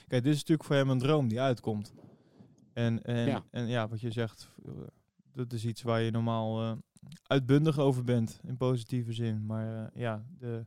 [0.09, 1.95] Kijk, dit is natuurlijk voor hem een droom die uitkomt.
[2.73, 3.45] En, en, Ja.
[3.51, 4.73] en ja, wat je zegt, eh,
[5.33, 6.73] dat is iets waar je normaal eh,
[7.23, 9.47] uitbundig over bent, in positieve zin.
[9.47, 10.67] Maar eh, ja, de,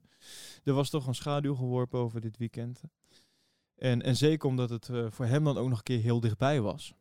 [0.63, 2.81] er was toch een schaduw geworpen over dit weekend.
[3.77, 6.61] En, en zeker omdat het eh, voor hem dan ook nog een keer heel dichtbij
[6.61, 6.93] was.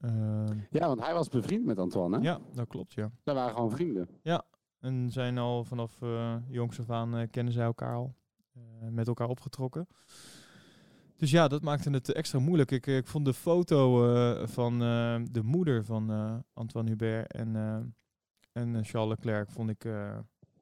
[0.00, 2.16] Ehm, Ja, want hij was bevriend met Antoine.
[2.16, 2.22] Hè?
[2.22, 3.10] ja, dat klopt, ja.
[3.24, 4.08] Zij waren gewoon vrienden.
[4.78, 8.14] En zijn al vanaf eh jongs af aan eh, kennen zij elkaar al.
[8.90, 9.86] met elkaar opgetrokken.
[11.16, 12.70] Dus ja, dat maakte het extra moeilijk.
[12.70, 13.98] Ik, ik vond de foto
[14.46, 14.78] van
[15.30, 16.10] de moeder van
[16.52, 17.56] Antoine Hubert en,
[18.52, 19.88] en Charles Leclerc, vond ik...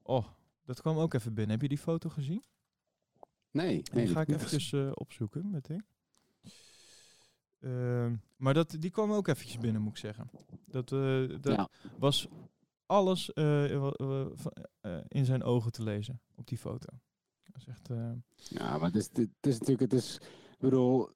[0.02, 0.24] oh,
[0.64, 1.52] dat kwam ook even binnen.
[1.52, 2.42] Heb je die foto gezien?
[3.50, 5.84] Nee, Die nee ga ik eventjes eh, opzoeken meteen.
[7.60, 10.30] Ehm, maar dat, die kwam ook eventjes binnen, moet ik zeggen.
[10.66, 11.68] Dat, eh, dat Ja.
[11.98, 12.28] was
[12.86, 13.64] alles eh,
[15.08, 16.88] in zijn ogen te lezen op die foto.
[17.44, 17.88] Dat is echt...
[18.48, 20.14] Ja, maar het is, het is natuurlijk, het is,
[20.50, 21.08] ik bedoel,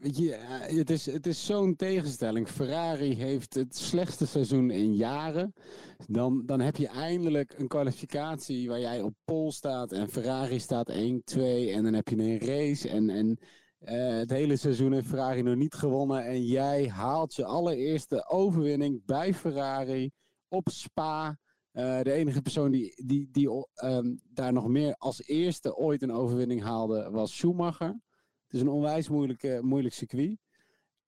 [0.00, 2.48] eh, het is, het is zo'n tegenstelling.
[2.48, 5.54] Ferrari heeft het slechtste seizoen in jaren.
[6.06, 10.88] Dan, dan heb je eindelijk een kwalificatie waar jij op pol staat en Ferrari staat
[10.88, 13.38] 1, 2 en dan heb je een race en, en
[13.78, 19.04] eh, het hele seizoen heeft Ferrari nog niet gewonnen en jij haalt je allereerste overwinning
[19.04, 20.10] bij Ferrari
[20.48, 21.38] op Spa.
[21.70, 26.12] Eh, de enige persoon die, die, die ehm, daar nog meer als eerste ooit een
[26.12, 28.00] overwinning haalde was Schumacher.
[28.50, 30.38] Het is een onwijs moeilijke, moeilijk circuit.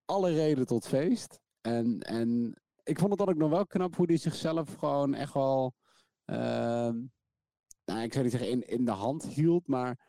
[0.05, 1.41] Alle reden tot feest.
[1.61, 5.35] En, en ik vond het dan ook nog wel knap hoe hij zichzelf gewoon echt
[5.35, 5.75] wel,
[6.25, 6.97] ehm,
[7.85, 10.09] nou, ik zou niet zeggen in, in de hand hield, maar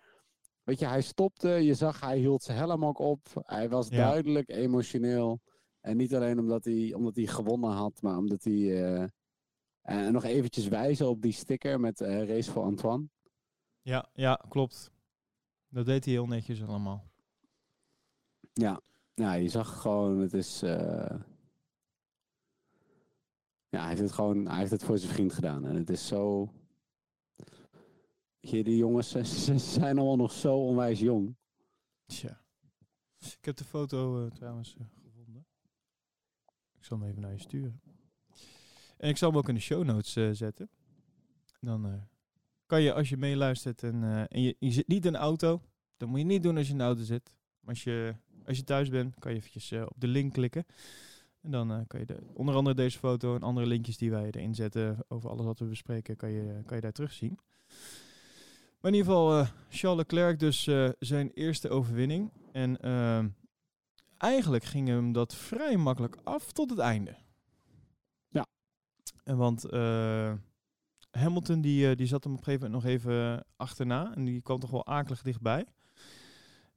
[0.63, 3.19] weet je, hij stopte, je zag hij hield zijn helm ook op.
[3.33, 3.97] Hij was Ja.
[3.97, 5.41] duidelijk emotioneel.
[5.81, 8.83] En niet alleen omdat hij, omdat hij gewonnen had, maar omdat hij...
[8.83, 9.07] eh,
[9.81, 13.09] en nog eventjes wijzen op die sticker met eh, Race voor Antoine.
[13.81, 14.91] ja, ja, klopt.
[15.67, 17.11] Dat deed hij heel netjes allemaal.
[18.53, 18.81] Ja,
[19.13, 20.61] ja je zag gewoon, het is...
[20.61, 21.19] eh,
[23.69, 25.65] Ja, hij heeft het gewoon, hij heeft het voor zijn vriend gedaan.
[25.65, 26.49] En het is zo...
[28.39, 31.35] Je, die jongens ze, zijn allemaal nog zo onwijs jong.
[32.05, 32.41] Tja.
[33.19, 35.45] Ik heb de foto eh, trouwens eh, gevonden.
[36.77, 37.81] Ik zal hem even naar je sturen.
[38.97, 40.69] En ik zal hem ook in de show notes zetten.
[41.59, 42.07] Dan
[42.65, 45.61] kan je, als je meeluistert en, en je, je zit niet in de auto,
[45.97, 47.35] dan moet je niet doen als je in de auto zit.
[47.59, 50.65] Maar als je, als je thuis bent, kan je eventjes eh, op de link klikken.
[51.41, 54.25] En dan eh, kan je de, onder andere deze foto en andere linkjes die wij
[54.25, 57.39] erin zetten over alles wat we bespreken, kan je, kan je daar terugzien.
[58.83, 62.31] Maar in ieder geval, eh, Charles Leclerc dus eh, zijn eerste overwinning.
[62.51, 63.29] En ehm,
[64.17, 67.15] eigenlijk ging hem dat vrij makkelijk af tot het einde.
[68.29, 68.45] Ja.
[69.23, 70.33] En want eh,
[71.11, 74.15] Hamilton die, eh, die zat hem op een gegeven moment nog even achterna.
[74.15, 75.65] En die kwam toch wel akelig dichtbij.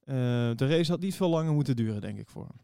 [0.06, 0.14] Eh,
[0.54, 2.60] de race had niet veel langer moeten duren, denk ik, voor hem.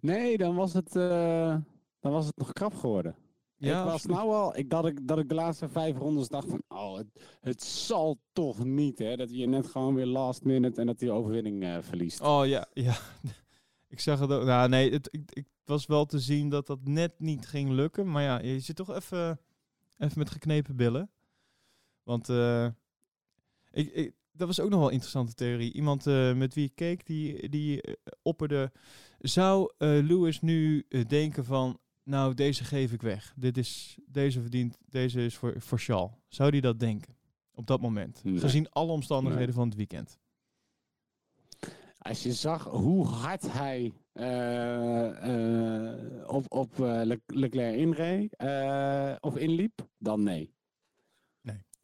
[0.00, 1.56] Nee, dan was het, eh,
[2.00, 3.14] dan was het nog krap geworden.
[3.58, 6.62] ik was nou wel, ik, dat, ik, dat ik de laatste vijf rondes dacht van,
[6.68, 9.16] oh, het, het zal toch niet, hè.
[9.16, 12.20] Dat je net gewoon weer last minute en dat hij de overwinning eh, verliest.
[12.20, 12.96] Oh ja, ja.
[13.88, 14.44] ik zag het ook.
[14.44, 18.10] Nou, nee, het, ik, ik was wel te zien dat dat net niet ging lukken.
[18.10, 19.40] Maar ja, je zit toch even,
[19.98, 21.10] even met geknepen billen.
[22.02, 22.66] Want eh,
[23.70, 25.72] ik, ik, dat was ook nog wel een interessante theorie.
[25.72, 28.72] Iemand eh, met wie ik keek, die, die eh, opperde...
[29.18, 31.78] Zou eh, Lewis nu denken van...
[32.04, 33.32] Nou, deze geef ik weg.
[33.36, 36.10] Dit is, deze verdient, deze is voor, voor Charles.
[36.28, 37.16] Zou die dat denken?
[37.54, 38.24] Op dat moment.
[38.24, 38.38] Nee.
[38.38, 39.54] Gezien alle omstandigheden Nee.
[39.54, 40.18] van het weekend.
[41.98, 43.92] Als je zag hoe hard hij
[46.26, 48.36] op, op Le- Leclerc inreed,
[49.20, 50.54] of inliep, dan nee.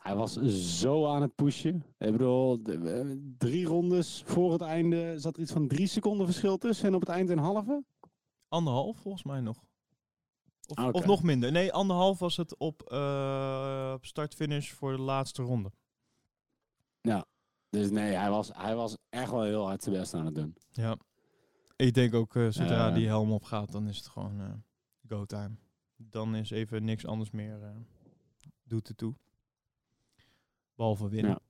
[0.07, 0.33] Hij was
[0.79, 1.85] zo aan het pushen.
[1.99, 6.59] Ik bedoel, eh, drie rondes voor het einde zat er iets van drie seconden verschil
[6.59, 7.85] tussen en op het eind een halve.
[8.49, 9.65] Anderhalf volgens mij nog.
[10.67, 11.53] Of, of nog minder.
[11.53, 15.73] Nee, anderhalf was het op, eh, op start-finish voor de laatste ronde.
[17.71, 20.57] Dus nee, hij was, hij was echt wel heel hard zijn best aan het doen.
[20.71, 20.97] Ja.
[21.77, 24.65] Ik denk ook, eh, zodra die helm opgaat, dan is het gewoon
[25.09, 25.57] go time.
[25.97, 27.59] Dan is even niks anders meer
[28.65, 29.15] doet het toe.
[30.77, 31.31] Behalve winnen.
[31.31, 31.41] Ja.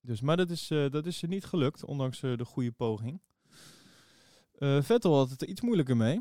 [0.00, 3.20] Dus, maar dat is, eh, dat is er niet gelukt, ondanks eh, de goede poging.
[4.58, 6.20] Eh, Vettel had het er iets moeilijker mee.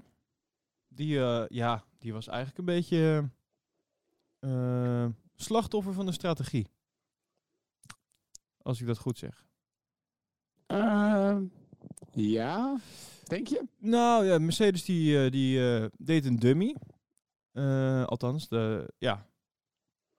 [0.88, 3.30] Die, ja, die was eigenlijk een beetje
[5.36, 6.68] slachtoffer van de strategie.
[8.62, 9.46] Als ik dat goed zeg.
[10.66, 11.38] Eh, Eh,
[12.12, 12.78] ja,
[13.24, 13.68] denk je?
[13.78, 16.76] Nou ja, Mercedes die, die deed een dummy.
[18.06, 19.28] Althans, de, ja.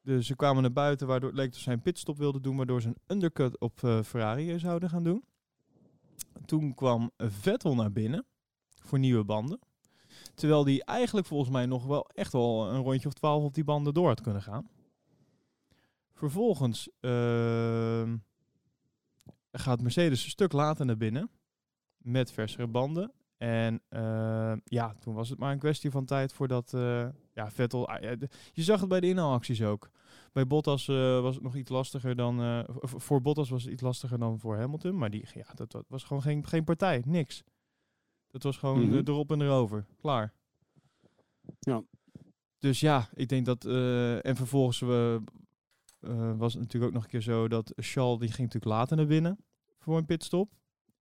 [0.05, 2.81] Dus ze kwamen naar buiten, waardoor het leek dat zij een pitstop wilden doen, waardoor
[2.81, 5.25] ze een undercut op eh, Ferrari zouden gaan doen.
[6.45, 8.27] Toen kwam Vettel naar binnen
[8.81, 9.59] voor nieuwe banden.
[10.35, 13.65] Terwijl die eigenlijk volgens mij nog wel echt wel een rondje of twaalf op die
[13.65, 14.69] banden door had kunnen gaan.
[16.13, 18.17] Vervolgens ehm,
[19.53, 21.31] gaat Mercedes een stuk later naar binnen
[21.97, 23.13] met versere banden.
[23.37, 27.89] En eh, ja, toen was het maar een kwestie van tijd voordat eh, ja, Vettel...
[27.89, 28.03] ah,
[28.53, 29.91] je zag het bij de inhaalacties ook.
[30.33, 32.67] Bij Bottas eh, was het nog iets lastiger dan...
[32.81, 34.99] voor Bottas was het iets lastiger dan voor Hamilton.
[34.99, 37.03] Maar die, ja, dat, dat was gewoon geen, geen partij.
[37.07, 37.43] Niks.
[38.31, 39.01] Dat was gewoon Mhm.
[39.05, 39.87] erop en erover.
[40.01, 40.33] Klaar.
[41.59, 41.83] Ja.
[42.59, 43.65] Dus ja, ik denk dat...
[44.25, 44.79] en vervolgens
[46.37, 48.19] was het natuurlijk ook nog een keer zo dat Charles...
[48.19, 49.39] Die ging natuurlijk later naar binnen
[49.79, 50.51] voor een pitstop.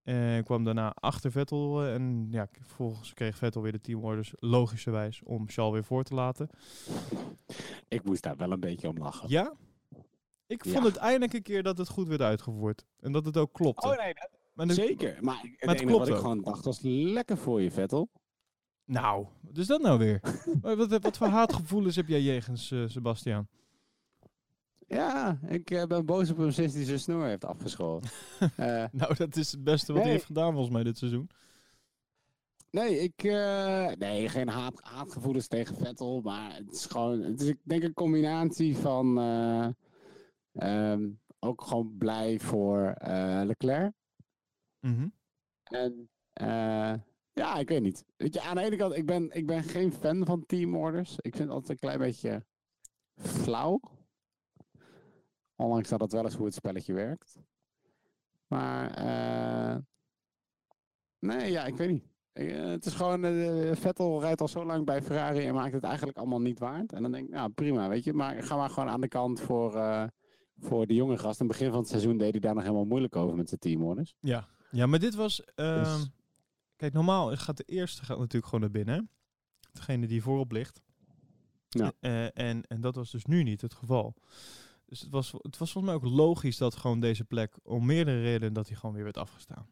[0.04, 1.84] En kwam daarna achter Vettel.
[1.84, 6.14] eh, en ja, vervolgens kreeg Vettel weer de teamorders, logischerwijs, om Charles weer voor te
[6.14, 6.50] laten.
[7.88, 9.30] Ik moest daar wel een beetje om lachen.
[9.30, 9.54] Ja,
[10.48, 12.86] ik vond het eindelijk een keer dat het goed werd uitgevoerd.
[13.00, 13.88] En dat het ook klopte.
[13.88, 15.18] Oh nee, dat- maar de- zeker.
[15.22, 18.10] Maar het het enige klopt wat ik gewoon dacht was lekker voor je, Vettel.
[18.86, 20.20] Nou, wat is dat nou weer?
[20.62, 23.48] wat, wat, wat voor haatgevoelens heb jij jegens eh, Sebastian?
[24.94, 28.02] Ja, ik eh, ben boos op hem sinds hij zijn snor heeft afgeschoren.
[28.56, 31.30] Eh, Nou, dat is het beste wat hij heeft gedaan volgens mij dit seizoen.
[32.70, 37.48] nee, ik, eh, nee, geen haat, haatgevoelens tegen Vettel, maar het is gewoon, het is
[37.48, 39.68] ik denk een combinatie van eh,
[40.54, 42.96] ehm, ook gewoon blij voor
[43.46, 43.94] Leclerc.
[44.80, 45.08] Mhm.
[45.64, 46.10] En
[47.34, 48.06] ja, ik weet niet.
[48.18, 51.16] Weet je, aan de ene kant, ik ben, ik ben geen fan van teamorders.
[51.16, 52.46] Ik vind het altijd een klein beetje
[53.16, 53.80] flauw.
[55.56, 57.38] Ondanks dat het wel eens hoe het spelletje werkt.
[58.48, 59.78] Maar, eh,
[61.20, 62.12] nee, ja, ik weet niet.
[62.32, 65.84] Eh, het is gewoon, eh, Vettel rijdt al zo lang bij Ferrari en maakt het
[65.84, 66.94] eigenlijk allemaal niet waard.
[66.94, 68.14] En dan denk ik, nou prima, weet je.
[68.14, 69.72] Maar ga maar gewoon aan de kant voor,
[70.60, 71.40] voor de jonge gast.
[71.40, 73.60] In het begin van het seizoen deed hij daar nog helemaal moeilijk over met zijn
[73.60, 74.16] teamorders.
[74.20, 74.48] Ja.
[74.72, 75.44] ja, maar dit was...
[75.56, 76.10] ehm, Dus-
[76.76, 78.96] Kijk, normaal gaat de eerste gaat natuurlijk gewoon naar binnen.
[78.96, 79.02] hè?
[79.72, 80.82] Degene die voorop ligt.
[81.70, 81.92] Ja.
[82.34, 84.14] En, en dat was dus nu niet het geval.
[84.94, 88.22] Dus het was, het was volgens mij ook logisch dat gewoon deze plek, om meerdere
[88.22, 89.70] redenen, dat hij gewoon weer werd afgestaan.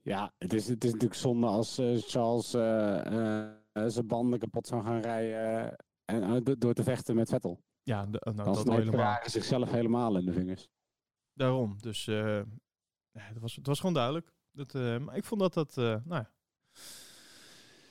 [0.00, 3.52] Ja, het is, het is natuurlijk zonde als eh, Charles eh, eh,
[3.86, 7.62] zijn banden kapot zou gaan rijden en, do- door te vechten met Vettel.
[7.82, 9.18] Ja, de- nou, Dan dat helemaal.
[9.24, 10.68] Zichzelf helemaal in de vingers.
[11.32, 11.76] Daarom.
[11.80, 12.44] Dus ja,
[13.12, 14.32] het, was, het was gewoon duidelijk.
[14.50, 16.30] Dat, maar ik vond dat dat, nou ja.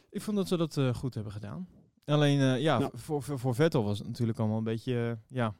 [0.09, 1.78] Ik vond dat ze dat goed hebben gedaan.
[2.09, 2.91] Alleen, eh, ja, Nou.
[2.93, 5.55] voor, voor, voor Vettel was het natuurlijk allemaal een beetje, eh, ja.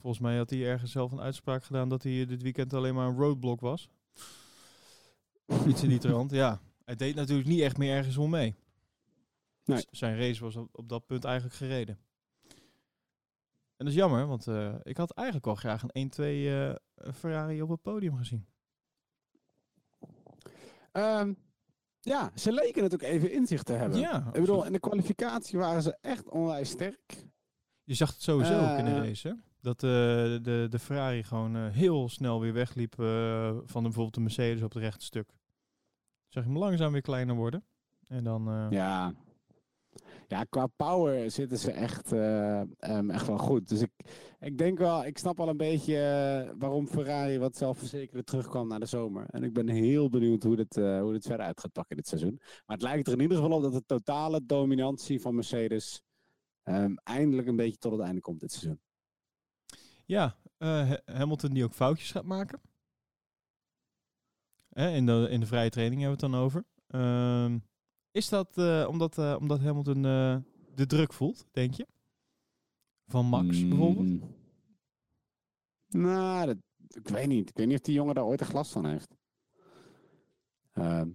[0.00, 3.08] Volgens mij had hij ergens zelf een uitspraak gedaan dat hij dit weekend alleen maar
[3.08, 3.88] een roadblock was.
[5.66, 6.60] Iets in die trant, ja.
[6.84, 8.54] Hij deed natuurlijk niet echt meer ergens om mee.
[9.64, 9.84] Nee.
[9.90, 11.98] Zijn race was op, op dat punt eigenlijk gereden.
[13.76, 17.62] En dat is jammer, want eh, ik had eigenlijk al graag een 1-2 eh, Ferrari
[17.62, 18.46] op het podium gezien.
[20.92, 21.32] Ehm,
[22.00, 23.98] ja, ze leken het ook even in zich te hebben.
[23.98, 27.26] Ja, Ik bedoel, in de kwalificatie waren ze echt onwijs sterk.
[27.84, 29.34] je zag het sowieso ook in de Eh, race, hè?
[29.60, 33.04] Dat eh, de, de Ferrari gewoon eh, heel snel weer wegliep van
[33.64, 35.28] de, bijvoorbeeld de Mercedes op het rechte stuk.
[36.28, 37.64] Zag je hem langzaam weer kleiner worden.
[38.08, 39.12] En dan, Ja.
[40.30, 43.68] Ja, qua power zitten ze echt, eh, ehm, echt wel goed.
[43.68, 43.90] Dus ik,
[44.40, 48.80] ik denk wel, ik snap wel een beetje eh, waarom Ferrari wat zelfverzekerder terugkwam naar
[48.80, 49.26] de zomer.
[49.30, 52.08] En ik ben heel benieuwd hoe dit, eh, hoe dit verder uit gaat pakken dit
[52.08, 52.34] seizoen.
[52.38, 56.02] Maar het lijkt er in ieder geval op dat de totale dominantie van Mercedes
[56.62, 58.80] ehm, eindelijk een beetje tot het einde komt dit seizoen.
[60.06, 62.60] Ja, Ha- Hamilton die ook foutjes gaat maken.
[64.70, 66.64] In, de, in de vrije training hebben we het dan over.
[66.86, 67.58] Ehm,
[68.12, 70.36] is dat eh, omdat, eh, omdat Hamilton eh,
[70.74, 71.86] de druk voelt, denk je?
[73.06, 74.06] Van Max bijvoorbeeld?
[74.06, 74.22] Mm.
[75.88, 76.56] Nou, dat,
[76.88, 77.48] ik weet niet.
[77.48, 79.16] Ik weet niet of die jongen daar ooit een glas van heeft.
[80.72, 81.08] Ehm,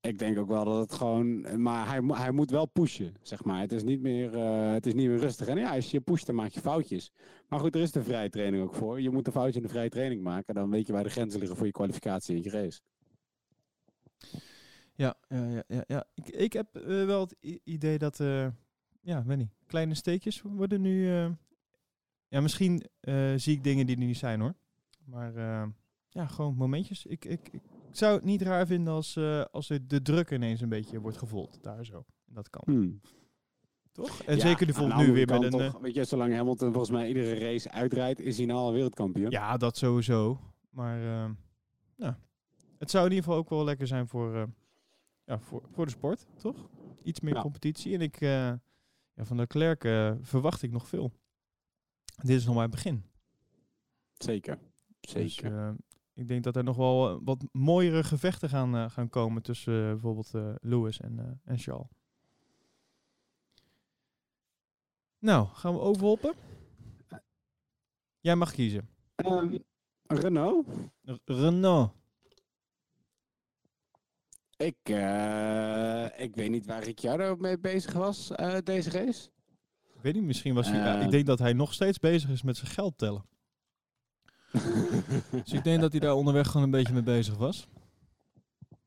[0.00, 1.62] ik denk ook wel dat het gewoon...
[1.62, 3.60] Maar hij, hij moet wel pushen, zeg maar.
[3.60, 4.36] Het is niet meer,
[4.72, 5.46] het is niet meer rustig.
[5.46, 7.12] En ja, als je pusht, dan maak je foutjes.
[7.48, 9.00] Maar goed, er is de vrije training ook voor.
[9.00, 10.54] Je moet een foutje in de vrije training maken.
[10.54, 12.80] Dan weet je waar de grenzen liggen voor je kwalificatie en je race.
[14.94, 16.04] Ja, ja, ja, ja, ja.
[16.14, 18.46] Ik, ik heb eh, wel het idee dat, eh,
[19.00, 21.08] ja, weet niet, kleine steekjes worden nu.
[21.08, 21.30] eh,
[22.28, 24.54] ja, misschien eh, zie ik dingen die er niet zijn hoor.
[25.04, 25.68] Maar eh,
[26.08, 27.06] ja, gewoon momentjes.
[27.06, 30.60] Ik, ik, ik zou het niet raar vinden als, eh, als er de druk ineens
[30.60, 31.62] een beetje wordt gevoeld.
[31.62, 32.04] Daar zo.
[32.26, 32.62] Dat kan.
[32.64, 33.00] Hmm.
[33.92, 34.22] Toch?
[34.22, 35.50] En Ja, zeker de volgt nu weer met een...
[35.50, 39.30] toch, Weet je, zolang Hamilton volgens mij iedere race uitrijdt, is hij nou al wereldkampioen.
[39.30, 40.40] ja, dat sowieso.
[40.70, 41.30] Maar eh,
[41.96, 42.14] nou,
[42.78, 44.42] het zou in ieder geval ook wel lekker zijn voor, eh,
[45.32, 46.68] ja, voor, voor de sport, toch?
[47.02, 47.40] Iets meer Ja.
[47.40, 47.94] competitie.
[47.94, 48.28] En ik, eh,
[49.14, 49.82] ja, van de Klerk
[50.20, 51.12] verwacht ik nog veel.
[52.16, 53.04] Dit is nog maar het begin.
[54.18, 54.58] Zeker.
[55.00, 55.58] Dus, Zeker.
[55.58, 55.70] eh,
[56.14, 59.74] ik denk dat er nog wel eh, wat mooiere gevechten gaan, eh, gaan komen tussen
[59.84, 61.88] eh, bijvoorbeeld eh, Lewis en, eh, en Charles.
[65.18, 66.34] Nou, gaan we overhoppen?
[68.20, 68.88] Jij mag kiezen.
[69.14, 69.58] Ehm,
[70.06, 70.66] Renault?
[71.04, 71.92] R- Renault.
[74.62, 79.30] Ik, eh, ik weet niet waar Ricciardo mee bezig was eh, deze race.
[79.94, 80.78] Ik weet niet, misschien was hij...
[80.78, 81.04] ja, Eh.
[81.04, 83.24] ik denk dat hij nog steeds bezig is met zijn geld tellen.
[85.30, 87.68] Dus ik denk dat hij daar onderweg gewoon een beetje mee bezig was.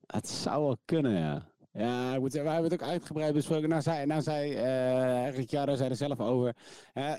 [0.06, 1.48] Het zou wel kunnen, ja.
[1.72, 3.70] Ja, ik moet zeggen, wij hebben het ook uitgebreid besproken.
[3.70, 4.56] Nou, zei, nou zei
[5.30, 6.56] Ricciardo zei er zelf over.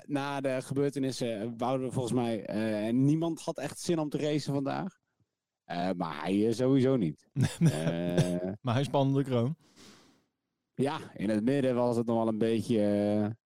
[0.05, 2.45] Na de gebeurtenissen wouden we volgens mij...
[2.91, 4.99] niemand had echt zin om te racen vandaag.
[5.67, 7.27] Eh, maar hij eh, sowieso niet.
[7.59, 9.55] Eh, Maar hij spande de kroon.
[10.73, 13.37] ja, in het midden was het nog wel een beetje...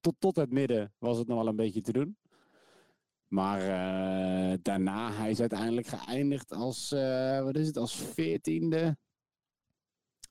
[0.00, 2.16] tot, tot het midden was het nog wel een beetje te doen.
[3.30, 8.96] Maar eh, daarna, hij is uiteindelijk geëindigd als, eh, wat is het, als veertiende.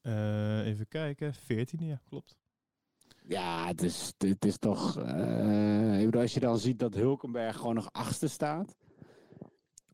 [0.02, 1.34] Eh, even kijken.
[1.34, 2.36] 14 ja, klopt.
[3.28, 4.98] Ja, het is, het is toch.
[4.98, 8.76] ik bedoel, als je dan ziet dat Hulkenberg gewoon nog achtste staat.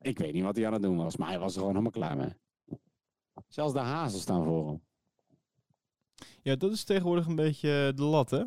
[0.05, 1.91] Ik weet niet wat hij aan het doen was, maar hij was er gewoon helemaal
[1.91, 2.33] klaar mee.
[3.47, 4.83] Zelfs de hazen staan voor hem.
[6.41, 8.43] Ja, dat is tegenwoordig een beetje de lat, hè?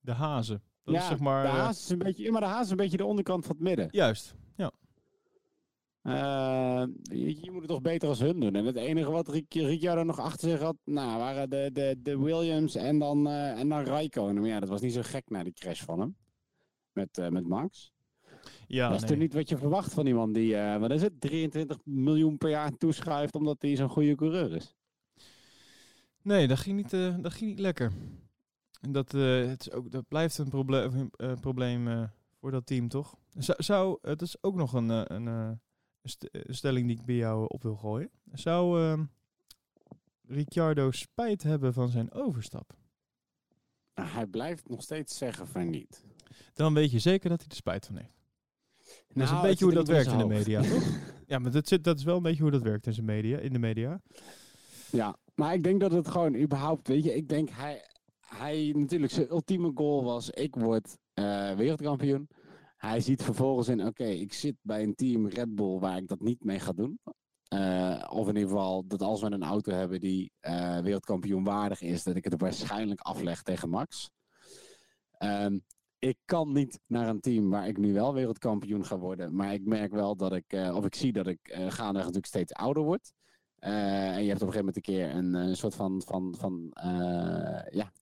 [0.00, 0.62] De hazen.
[0.82, 1.42] Dat ja, is zeg maar...
[1.42, 3.46] de eh, haas is een beetje, ja, maar de haas is een beetje de onderkant
[3.46, 3.88] van het midden.
[3.90, 4.34] juist.
[6.02, 8.54] Eh, je, je moet het toch beter als hun doen.
[8.54, 12.18] En het enige wat Ric- Ricciardo nog achter zich had, nou, waren de, de, de
[12.18, 14.40] Williams en dan, eh en dan Raikkonen.
[14.42, 16.16] Maar ja, dat was niet zo gek na die crash van hem.
[16.92, 17.92] Met, eh, met Max.
[18.74, 19.10] Ja, dat is nee.
[19.10, 22.50] toch niet wat je verwacht van iemand die, eh, wat is het, 23 miljoen per
[22.50, 24.74] jaar toeschuift omdat hij zo'n goede coureur is.
[26.22, 27.92] Nee, dat ging niet, eh, dat ging niet lekker.
[28.80, 31.10] En dat, eh, het is ook, dat blijft een proble
[31.40, 32.08] probleem eh,
[32.40, 33.16] voor dat team, toch?
[33.38, 35.60] Zou, zou, het is ook nog een, een, een
[36.02, 38.10] st- stelling die ik bij jou op wil gooien.
[38.32, 39.04] Zou ehm,
[40.26, 42.76] Ricciardo spijt hebben van zijn overstap?
[43.94, 46.04] Nou, hij blijft nog steeds zeggen van niet.
[46.54, 48.23] Dan weet je zeker dat hij er spijt van heeft.
[49.14, 50.82] Dat is een Nou, beetje hoe dat werkt in de media, toch?
[51.26, 53.38] Ja, maar dat, zit, dat is wel een beetje hoe dat werkt in, zijn media,
[53.38, 54.00] in de media.
[54.90, 57.84] Ja, maar ik denk dat het gewoon überhaupt, weet je, ik denk hij,
[58.20, 62.28] hij natuurlijk zijn ultieme goal was, ik word eh, wereldkampioen.
[62.76, 66.20] Hij ziet vervolgens in, oké, ik zit bij een team Red Bull waar ik dat
[66.20, 66.98] niet mee ga doen.
[67.48, 71.80] Eh, of in ieder geval dat als we een auto hebben die eh, wereldkampioen waardig
[71.80, 74.10] is, dat ik het waarschijnlijk afleg tegen Max.
[75.18, 75.58] Ehm,
[76.04, 79.34] ik kan niet naar een team waar ik nu wel wereldkampioen ga worden.
[79.34, 82.26] Maar ik merk wel dat ik, eh, of ik zie dat ik uh, gaandeweg natuurlijk
[82.26, 83.12] steeds ouder word.
[83.60, 86.70] Uh, en je hebt op een gegeven moment een keer een, soort van, van, van
[87.70, 87.92] ja,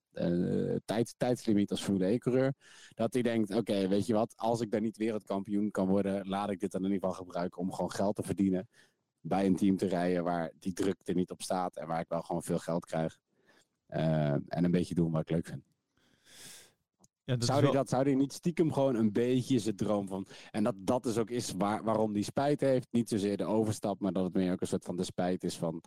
[0.84, 2.54] tijd, tijdslimiet als Formule 1-coureur.
[2.94, 6.50] Dat hij denkt, oké, weet je wat, als ik daar niet wereldkampioen kan worden, laat
[6.50, 8.68] ik dit dan in ieder geval gebruiken om gewoon geld te verdienen.
[9.20, 12.08] Bij een team te rijden waar die druk er niet op staat en waar ik
[12.08, 13.18] wel gewoon veel geld krijg.
[13.86, 15.71] En een beetje doen wat ik leuk vind.
[17.24, 17.72] Ja, zou, hij wel...
[17.72, 20.26] dat, zou hij niet stiekem gewoon een beetje zijn droom van...
[20.50, 22.88] En dat dat dus ook is waar, waarom hij spijt heeft.
[22.90, 25.56] Niet zozeer de overstap, maar dat het meer ook een soort van de spijt is
[25.56, 25.82] van...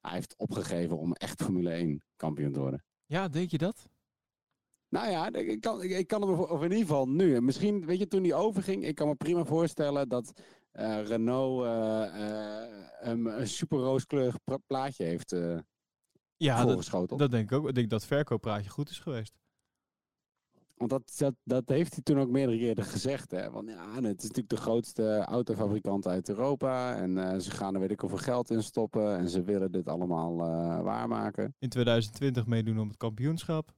[0.00, 2.84] Hij heeft opgegeven om echt Formule 1 kampioen te worden.
[3.06, 3.88] Ja, denk je dat?
[4.88, 7.34] Nou ja, ik kan, ik kan hem of in ieder geval nu.
[7.34, 8.84] En misschien, weet je, toen hij overging...
[8.84, 10.32] Ik kan me prima voorstellen dat
[10.72, 11.70] uh, Renault uh,
[12.14, 12.64] uh,
[13.00, 15.34] een super rooskleurig plaatje heeft
[16.42, 17.68] ja, dat, dat denk ik ook.
[17.68, 19.41] Ik denk dat het verkooppraatje goed is geweest.
[20.88, 23.30] Want dat, dat, dat heeft hij toen ook meerdere keren gezegd.
[23.30, 23.50] Hè?
[23.50, 26.96] Want ja, het is natuurlijk de grootste autofabrikant uit Europa.
[26.96, 29.18] En uh, ze gaan er weet ik hoeveel geld in stoppen.
[29.18, 31.54] En ze willen dit allemaal uh, waarmaken.
[31.58, 33.72] In 2020 meedoen om het kampioenschap.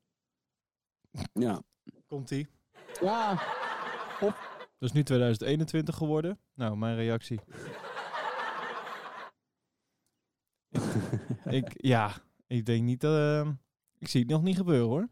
[1.32, 1.62] Ja.
[2.06, 2.48] Komt-ie.
[3.00, 3.32] Ja.
[4.20, 4.62] Op.
[4.78, 6.38] Dat is nu 2021 geworden.
[6.54, 7.40] Nou, mijn reactie.
[11.58, 12.12] ik, ja,
[12.46, 13.46] ik denk niet dat...
[13.46, 13.52] Uh,
[13.98, 15.08] ik zie het nog niet gebeuren hoor.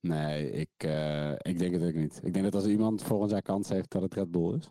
[0.00, 2.20] Nee, ik, uh, ik denk het ook niet.
[2.22, 4.70] Ik denk dat als iemand volgens jaar kans heeft dat het Red Bull is.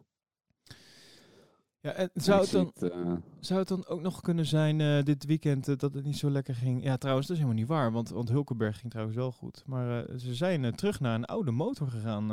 [1.81, 3.13] Ja, en zou, het dan, het, uh...
[3.39, 6.55] zou het dan ook nog kunnen zijn uh, dit weekend dat het niet zo lekker
[6.55, 6.83] ging?
[6.83, 9.63] Ja, trouwens, dat is helemaal niet waar, want, want Hulkenberg ging trouwens wel goed.
[9.65, 12.27] Maar ze zijn terug naar een oude motor gegaan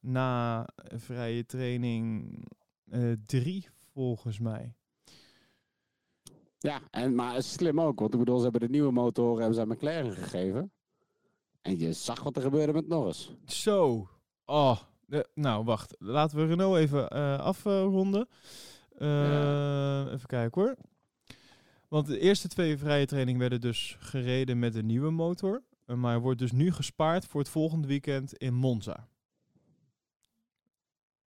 [0.00, 2.34] na vrije training
[3.26, 4.74] 3, volgens mij.
[6.58, 7.98] Ja, en, maar slim ook.
[7.98, 10.72] Want ik bedoel, ze hebben de nieuwe motoren hebben ze aan McLaren gegeven.
[11.66, 13.30] En je zag wat er gebeurde met Norris.
[13.46, 14.08] Zo.
[14.44, 14.78] Oh.
[15.08, 15.94] eh, nou, wacht.
[15.98, 18.28] Laten we Renault even eh, afronden.
[18.98, 20.12] Eh.
[20.12, 20.76] Even kijken hoor.
[21.88, 25.62] Want de eerste twee vrije trainingen werden dus gereden met een nieuwe motor.
[25.86, 29.08] Maar wordt dus nu gespaard voor het volgende weekend in Monza.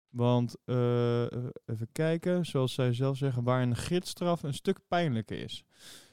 [0.08, 0.56] Want,
[1.64, 5.64] even kijken, zoals zij zelf zeggen, waar een gidsstraf een stuk pijnlijker is.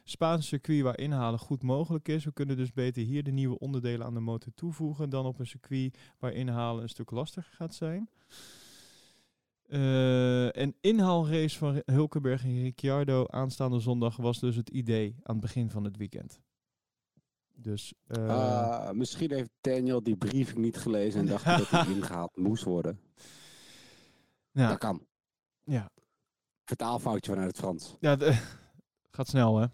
[0.10, 2.24] Spaanse circuit waar inhalen goed mogelijk is.
[2.26, 5.48] We kunnen dus beter hier de nieuwe onderdelen aan de motor toevoegen dan op een
[5.48, 8.10] circuit waar inhalen een stuk lastiger gaat zijn.
[9.68, 15.40] Eh, een inhaalrace van Hulkenberg en Ricciardo aanstaande zondag was dus het idee aan het
[15.46, 16.42] begin van het weekend.
[17.56, 22.38] Dus eh, Ah, misschien heeft Daniel die briefing niet gelezen en dacht dat hij ingehaald
[22.38, 23.00] moest worden.
[24.52, 25.06] ja, Dat kan.
[25.64, 25.90] ja,
[26.64, 27.96] Vertaalfoutje vanuit het Frans.
[28.00, 28.18] ja
[29.12, 29.66] gaat snel hè.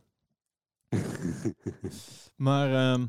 [2.35, 3.05] Maar ehm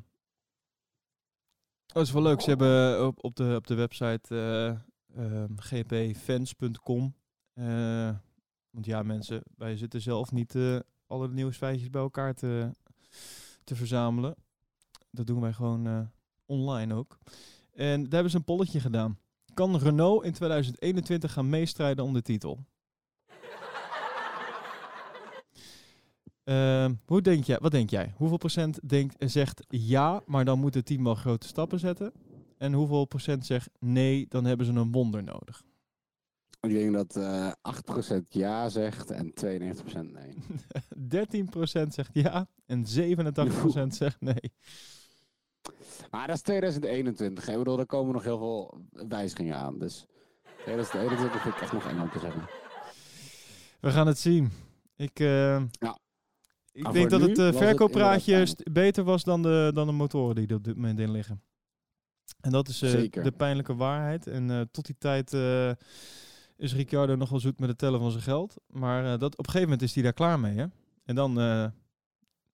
[1.95, 2.41] dat is wel leuk.
[2.41, 4.69] Ze hebben op, op, de, op de website eh,
[5.25, 7.15] ehm, gpfans.com.
[7.55, 8.11] eh,
[8.71, 12.71] want ja, mensen, wij zitten zelf niet eh, alle nieuwsfeitjes bij elkaar te,
[13.65, 14.35] te verzamelen.
[15.11, 16.11] Dat doen wij gewoon
[16.47, 17.19] online ook.
[17.73, 19.19] En daar hebben ze een polletje gedaan.
[19.55, 22.65] Kan Renault in 2021 gaan meestrijden om de titel?
[26.45, 28.13] Ehm, hoe denk jij, wat denk jij?
[28.17, 32.13] Hoeveel procent denkt, zegt ja, maar dan moet het team wel grote stappen zetten?
[32.59, 35.63] En hoeveel procent zegt nee, dan hebben ze een wonder nodig?
[36.61, 37.53] Ik denk dat eh
[38.15, 40.35] 8% ja zegt en 92% nee.
[41.47, 41.49] 13%
[41.89, 44.53] zegt ja en 87% zegt nee.
[46.11, 47.47] Maar dat is 2021.
[47.47, 47.53] hè.
[47.53, 49.79] Ik bedoel, er komen nog heel veel wijzigingen aan.
[49.79, 50.07] Dus
[50.63, 52.49] 2021 vind ik echt nog eng om te zeggen.
[53.81, 54.51] We gaan het zien.
[54.97, 55.99] Ik, eh, Ja.
[56.75, 60.55] Ik Maar denk dat het st- beter was dan de, dan de motoren die er
[60.57, 61.43] op dit moment in liggen.
[62.41, 63.23] En dat is Zeker.
[63.23, 64.27] de pijnlijke waarheid.
[64.27, 65.33] En eh, tot die tijd
[66.57, 68.57] is Ricciardo nog wel zoet met het tellen van zijn geld.
[68.67, 70.57] Maar dat, op een gegeven moment is hij daar klaar mee.
[70.57, 70.67] Hè?
[71.05, 71.35] En dan,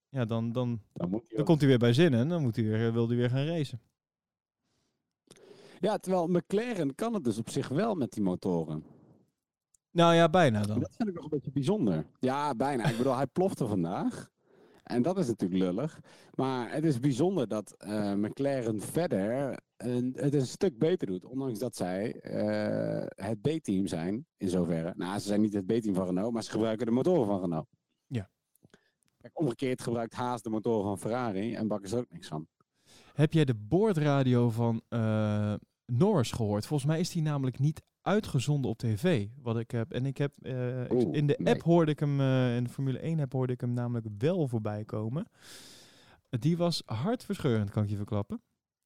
[0.09, 1.47] ja, dan, dan, Dan moet hij dan ook.
[1.47, 2.21] komt hij weer bij zinnen.
[2.21, 3.81] En dan moet hij weer, wil hij weer gaan racen.
[5.81, 8.85] Ja, terwijl McLaren kan het dus op zich wel met die motoren.
[9.91, 10.81] Nou ja, bijna dan.
[10.81, 12.07] Dat vind ik nog een beetje bijzonder.
[12.19, 12.85] Ja, bijna.
[12.85, 14.31] Ik bedoel, hij plofte vandaag.
[14.83, 16.01] En dat is natuurlijk lullig.
[16.35, 21.25] Maar het is bijzonder dat eh, McLaren verder een, het een stuk beter doet.
[21.25, 24.93] Ondanks dat zij eh, het B-team zijn, in zoverre.
[24.97, 27.67] Nou, ze zijn niet het B-team van Renault, maar ze gebruiken de motoren van Renault.
[28.07, 28.31] Ja.
[29.21, 32.47] Kijk, omgekeerd gebruikt Haas de motoren van Ferrari en bakken ze er ook niks van.
[33.15, 35.55] Heb jij de boordradio van eh,
[35.91, 36.67] Norris gehoord?
[36.67, 39.27] Volgens mij is die namelijk niet uitgezonden op tv.
[39.43, 39.93] Wat ik heb.
[39.93, 41.55] En ik heb eh, in de nee.
[41.55, 44.49] app hoorde ik hem, eh, in de Formule 1 app hoorde ik hem namelijk wel
[44.49, 45.27] voorbij komen.
[46.29, 48.43] Die was hartverscheurend, kan ik je verklappen.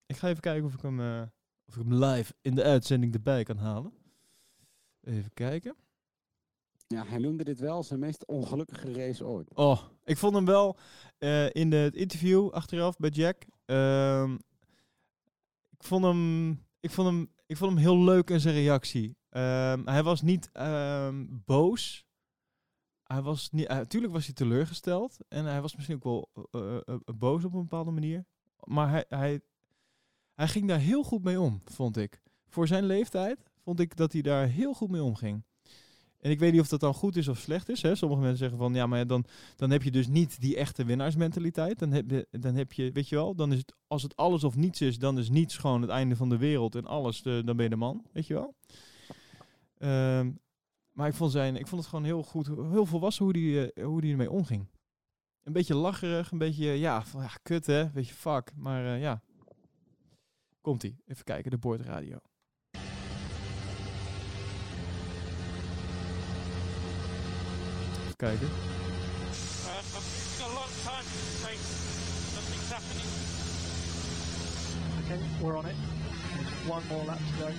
[0.06, 1.22] Ik ga even kijken of ik hem, eh,
[1.66, 3.92] of ik hem live in de uitzending erbij kan halen.
[5.00, 5.76] Even kijken.
[6.86, 9.54] Ja, hij noemde dit wel zijn meest ongelukkige race ooit.
[9.54, 10.76] Oh, ik vond hem wel
[11.52, 13.46] in het interview achteraf bij Jack.
[13.64, 14.34] ehm,
[15.70, 19.16] ik, vond hem, ik, vond hem, ik vond hem heel leuk in zijn reactie.
[19.28, 22.06] Ehm, hij was niet ehm, boos.
[23.02, 25.18] Hij was niet, natuurlijk was hij teleurgesteld.
[25.28, 28.24] En hij was misschien ook wel eh, eh, eh, boos op een bepaalde manier.
[28.64, 29.40] Maar hij, hij,
[30.34, 32.22] hij ging daar heel goed mee om, vond ik.
[32.48, 35.44] Voor zijn leeftijd vond ik dat hij daar heel goed mee omging.
[36.24, 37.82] En ik weet niet of dat dan goed is of slecht is.
[37.82, 37.94] Hè?
[37.94, 39.24] Sommige mensen zeggen van ja, maar dan,
[39.56, 41.78] dan heb je dus niet die echte winnaarsmentaliteit.
[41.78, 44.44] Dan heb, je, dan heb je, weet je wel, dan is het, als het alles
[44.44, 47.42] of niets is, dan is niets gewoon het einde van de wereld en alles, de,
[47.44, 48.54] dan ben je de man, weet je wel.
[49.78, 50.30] Ehm,
[50.92, 53.84] maar ik vond, zijn, ik vond het gewoon heel goed, heel volwassen hoe die, eh,
[53.84, 54.66] hoe die ermee omging.
[55.42, 58.52] Een beetje lacherig, een beetje, ja, van, ja kut hè, weet je, fuck.
[58.56, 59.22] Maar eh, ja,
[60.60, 60.96] komt-ie.
[61.06, 62.18] Even kijken, de boordradio.
[72.34, 73.08] Nothing's happening.
[75.04, 75.74] Okay, we're on it.
[76.68, 77.50] One more lap to go.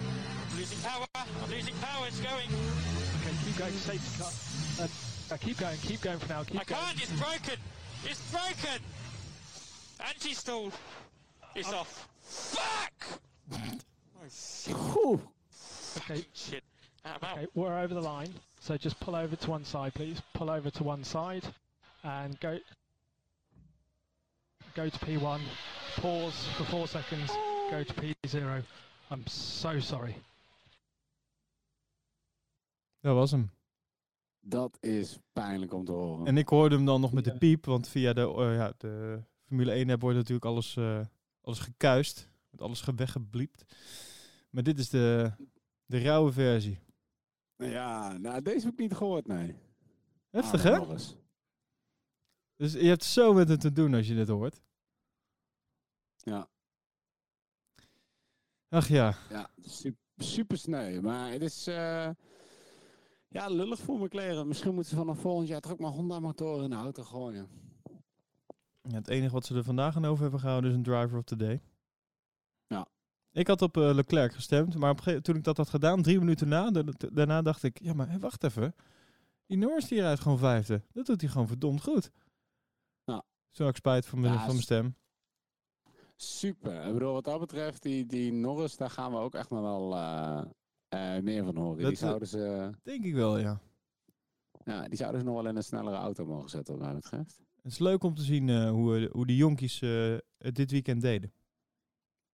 [0.00, 1.06] I'm losing power.
[1.14, 2.06] I'm losing power.
[2.08, 2.48] It's going.
[2.48, 3.72] Okay, keep going.
[3.72, 4.32] Safety car.
[4.80, 4.88] Uh,
[5.34, 5.78] uh, keep going.
[5.78, 6.42] Keep going for now.
[6.42, 6.80] Keep I going.
[6.80, 7.02] can't.
[7.02, 7.58] It's broken.
[8.04, 8.82] It's broken.
[10.00, 10.72] Anti-stall.
[11.54, 12.08] It's off.
[12.22, 13.20] Fuck!
[13.52, 14.74] oh shit!
[15.98, 16.64] Okay, Shit!
[17.04, 18.30] Okay, we're over the line.
[18.60, 20.22] So just pull over to one side, please.
[20.32, 21.42] Pull over to one side,
[22.02, 22.58] and go.
[24.74, 25.40] Go to P1.
[26.00, 27.32] Pause for four seconds.
[27.70, 28.62] Go to P0.
[29.10, 30.14] I'm so sorry.
[33.00, 33.50] Dat was hem.
[34.40, 36.26] Dat is pijnlijk om te horen.
[36.26, 39.22] En ik hoorde hem dan nog met de piep, want via de, eh, ja, de
[39.46, 41.00] Formule 1 app wordt natuurlijk alles, eh,
[41.40, 42.28] alles gekuist.
[42.50, 43.64] Wordt alles ge- weggebliept.
[44.50, 45.32] Maar dit is de,
[45.86, 46.78] de rauwe versie.
[47.70, 49.56] Ja, nou, deze heb ik niet gehoord, nee.
[50.30, 50.94] Heftig, Ah, hè?
[52.56, 54.62] Dus je hebt zo met het te doen als je dit hoort.
[56.16, 56.48] Ja.
[58.68, 59.14] Ach ja.
[59.30, 61.00] Ja, super, super sneu.
[61.00, 62.10] Maar het is eh,
[63.28, 64.48] ja, lullig voor mijn kleren.
[64.48, 67.48] Misschien moeten ze vanaf volgend jaar toch ook maar Honda-motoren in de auto gooien.
[68.82, 71.24] Ja, Het enige wat ze er vandaag aan over hebben gehouden is een driver of
[71.24, 71.60] the day.
[73.32, 76.48] Ik had op eh, Leclerc gestemd, maar op toen ik dat had gedaan, drie minuten
[76.48, 78.74] na, da- da- daarna dacht ik, ja maar wacht even.
[79.46, 80.82] Die Norris die rijdt gewoon vijfde.
[80.92, 82.10] Dat doet hij gewoon verdomd goed.
[83.04, 83.22] Ja.
[83.50, 84.96] Zo ik spijt van mijn, Ja, van mijn stem.
[86.16, 86.86] Super.
[86.86, 89.96] Ik bedoel, wat dat betreft, die, die Norris, daar gaan we ook echt nog wel
[89.96, 91.78] eh, meer van horen.
[91.80, 93.60] Dat, die, zouden ze, Denk ik wel, ja.
[94.64, 97.40] ja, die zouden ze nog wel in een snellere auto mogen zetten, wat mij betreft.
[97.62, 99.80] Het is leuk om te zien hoe, hoe die jonkies
[100.38, 101.32] het dit weekend deden.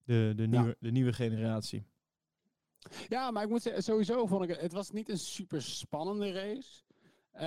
[0.09, 1.87] De, de, nieuwe, de nieuwe generatie.
[3.09, 6.33] Ja, maar ik moet zeggen, sowieso vond ik het, het was niet een super spannende
[6.33, 6.83] race.
[7.31, 7.47] Eh,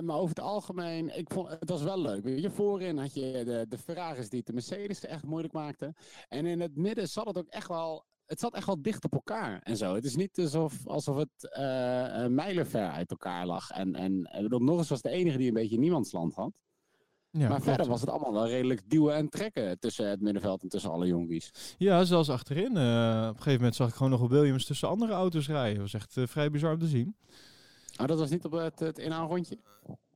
[0.00, 2.40] maar over het algemeen, ik vond, het was wel leuk.
[2.40, 5.94] Je, voorin had je de, de Ferraris die de Mercedes echt moeilijk maakten.
[6.28, 9.12] En in het midden zat het ook echt wel, het zat echt wel dicht op
[9.12, 9.94] elkaar en zo.
[9.94, 13.70] Het is niet alsof, alsof het eh, mijlenver uit elkaar lag.
[13.70, 16.60] En, en ik bedoel, Norris was de enige die een beetje niemandsland had.
[17.32, 20.68] Ja, maar verder was het allemaal wel redelijk duwen en trekken tussen het middenveld en
[20.68, 21.50] tussen alle jonkies.
[21.78, 22.76] Ja, zelfs achterin.
[22.76, 25.72] eh, op een gegeven moment zag ik gewoon nog Williams tussen andere auto's rijden.
[25.74, 27.16] Dat was echt eh, vrij bizar om te zien.
[27.96, 29.58] Maar dat was niet op het, het inhaalrondje?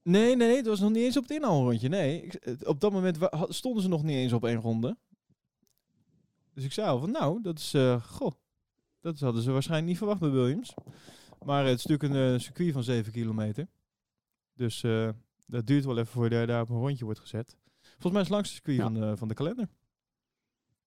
[0.02, 0.56] Nee, nee, nee.
[0.56, 1.88] Het was nog niet eens op het inhaalrondje.
[1.88, 4.96] Nee, ik- op dat moment stonden ze nog niet eens op één ronde.
[6.54, 8.32] Dus ik zei al van, nou, dat is, eh, goh,
[9.00, 10.74] dat hadden ze waarschijnlijk niet verwacht bij Williams.
[11.44, 13.66] Maar het is natuurlijk een circuit van 7 kilometer.
[14.54, 14.82] Dus
[15.46, 17.56] dat duurt wel even voor je daar op een rondje wordt gezet.
[17.80, 18.82] Volgens mij is het langste circuit Ja.
[18.82, 19.68] van, de, van de kalender.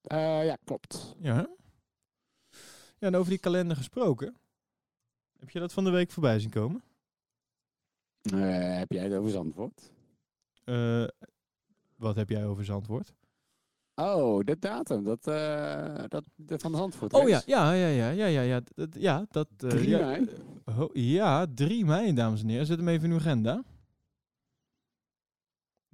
[0.02, 1.16] Eh, ja, klopt.
[1.20, 1.36] Ja.
[1.36, 1.42] hè?
[3.00, 4.36] Ja, en over die kalender gesproken.
[5.40, 6.84] Heb je dat van de week voorbij zien komen?
[8.22, 9.92] Eh, heb jij het over Zandvoort?
[10.64, 11.04] Eh,
[11.96, 13.14] wat heb jij over Zandvoort?
[13.96, 15.04] Oh, de datum.
[15.04, 17.14] Dat, eh, dat, de van de Zandvoort.
[17.14, 19.48] Oh ja, ja, ja, ja, ja, ja, ja, dat, ja, dat...
[19.58, 20.28] eh, 3 ja, mei.
[20.66, 22.66] eh, ho- ja, 3 mei, dames en heren.
[22.66, 23.64] Zet hem even in uw agenda.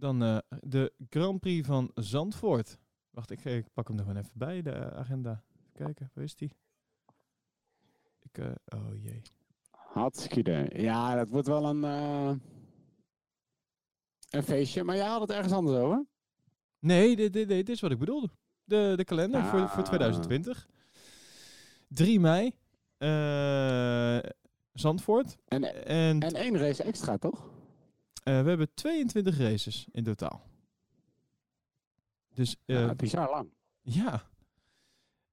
[0.04, 2.78] Dan eh, de Grand Prix van Zandvoort.
[3.10, 5.44] Wacht, ik, ik pak hem gewoon even bij, de eh, agenda.
[5.58, 6.56] Even kijken, waar is die?
[8.22, 9.22] Ik, eh, oh jee.
[9.72, 10.70] Hartstikke.
[10.76, 11.84] Ja, dat wordt wel een,
[14.30, 14.84] een feestje.
[14.84, 16.06] Maar jij had het ergens anders over?
[16.80, 18.30] Nee, dit, dit, dit is wat ik bedoelde.
[18.64, 19.86] De, de kalender voor, voor Ah.
[19.86, 20.68] 2020.
[21.88, 22.52] 3 mei.
[24.74, 25.38] Zandvoort.
[25.48, 27.53] En, En, en één race extra, toch?
[28.24, 30.42] Eh, we hebben 22 races in totaal.
[32.34, 33.50] Dus eh, ja, bizar lang.
[33.82, 34.24] ja.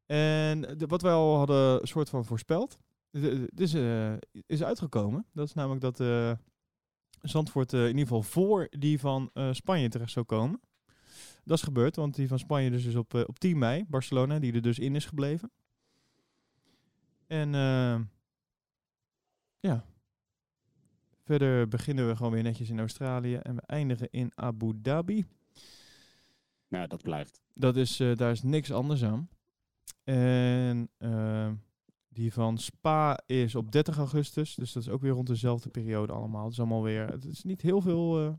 [0.06, 2.78] En de, wat wij al hadden soort van voorspeld.
[3.10, 3.74] Het is,
[4.46, 5.26] is uitgekomen.
[5.32, 5.96] Dat is namelijk dat
[7.22, 10.60] Zandvoort in ieder geval voor die van Spanje terecht zou komen.
[11.44, 13.84] Dat is gebeurd, want die van Spanje dus is op, op 10 mei.
[13.88, 15.50] Barcelona, die er dus in is gebleven.
[17.26, 17.52] En
[19.60, 19.84] ja.
[21.30, 23.34] Verder beginnen we gewoon weer netjes in Australië.
[23.34, 25.24] En we eindigen in Abu Dhabi.
[26.68, 27.40] Nou, dat blijft.
[27.54, 29.28] Dat is, eh, daar is niks anders aan.
[30.04, 31.48] En eh,
[32.08, 34.54] die van Spa is op 30 augustus.
[34.54, 36.42] Dus dat is ook weer rond dezelfde periode allemaal.
[36.44, 37.06] Het is allemaal weer.
[37.06, 38.18] Het is niet heel veel.
[38.20, 38.32] eh,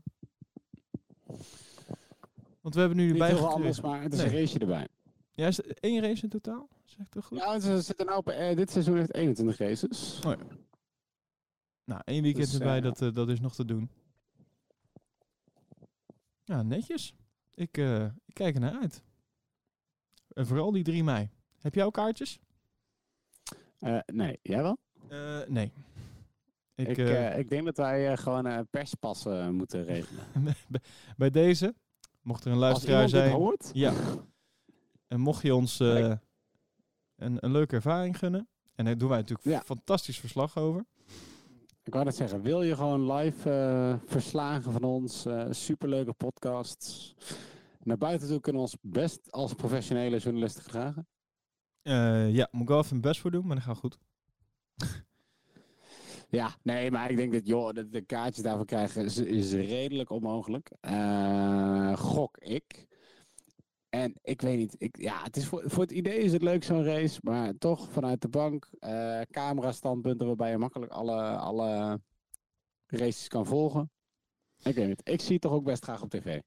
[2.60, 4.28] want we hebben nu Niet heel anders, maar het is Nee.
[4.28, 4.88] een raceje erbij.
[5.30, 6.68] Ja, is één race in totaal?
[6.84, 7.38] Zeg ik toch goed?
[7.38, 10.20] Ja, ze zitten nou op, eh, dit seizoen heeft 21 races.
[10.26, 10.38] Oh ja.
[11.84, 13.90] Nou, één weekend Dus, erbij, eh, dat, eh, dat is nog te doen.
[16.44, 17.14] Ja, netjes.
[17.54, 19.02] Ik, eh, ik kijk er naar uit.
[20.28, 21.30] En vooral die 3 mei.
[21.60, 22.38] Heb jij ook kaartjes?
[24.06, 24.78] Nee, jij wel?
[25.48, 25.72] Nee.
[26.74, 30.24] Ik, Ik, ik denk dat wij gewoon perspassen moeten regelen.
[31.16, 31.74] bij deze,
[32.20, 33.94] mocht er een Als luisteraar zijn, hoort, ja.
[35.08, 36.20] en mocht je ons een,
[37.16, 39.62] een leuke ervaring gunnen, en daar doen wij natuurlijk Ja.
[39.62, 40.84] fantastisch verslag over.
[41.84, 45.26] Ik wou net zeggen, wil je gewoon live eh, verslagen van ons?
[45.26, 47.14] eh, superleuke podcasts.
[47.82, 51.06] Naar buiten toe kunnen we ons best als professionele journalisten gedragen.
[51.82, 53.98] Eh, ja, moet ik wel even mijn best voor doen, maar dat gaat goed.
[56.28, 60.10] Ja, nee, maar ik denk dat joh, de, de kaartjes daarvoor krijgen is, is redelijk
[60.10, 60.70] onmogelijk.
[61.98, 62.86] Gok ik.
[63.94, 66.64] En ik weet niet, ik, ja, het is voor, voor het idee is het leuk
[66.64, 72.00] zo'n race, maar toch vanuit de bank, eh camera standpunten waarbij je makkelijk alle, alle
[72.86, 73.90] races kan volgen.
[74.62, 75.08] Ik weet niet.
[75.08, 76.40] Ik zie het toch ook best graag op tv.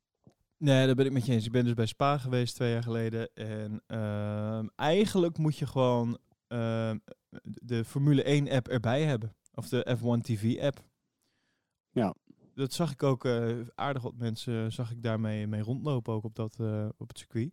[0.57, 1.45] Nee, daar ben ik met je eens.
[1.45, 3.29] Ik ben dus bij Spa geweest twee jaar geleden.
[3.33, 6.17] En ehm, eigenlijk moet je gewoon
[6.47, 6.97] ehm,
[7.43, 9.35] de Formule 1 app erbij hebben.
[9.53, 10.83] Of de F1 TV app.
[11.91, 12.15] Ja.
[12.55, 16.35] Dat zag ik ook eh, aardig wat mensen zag ik daarmee mee rondlopen ook op,
[16.35, 17.51] dat, eh, op het circuit.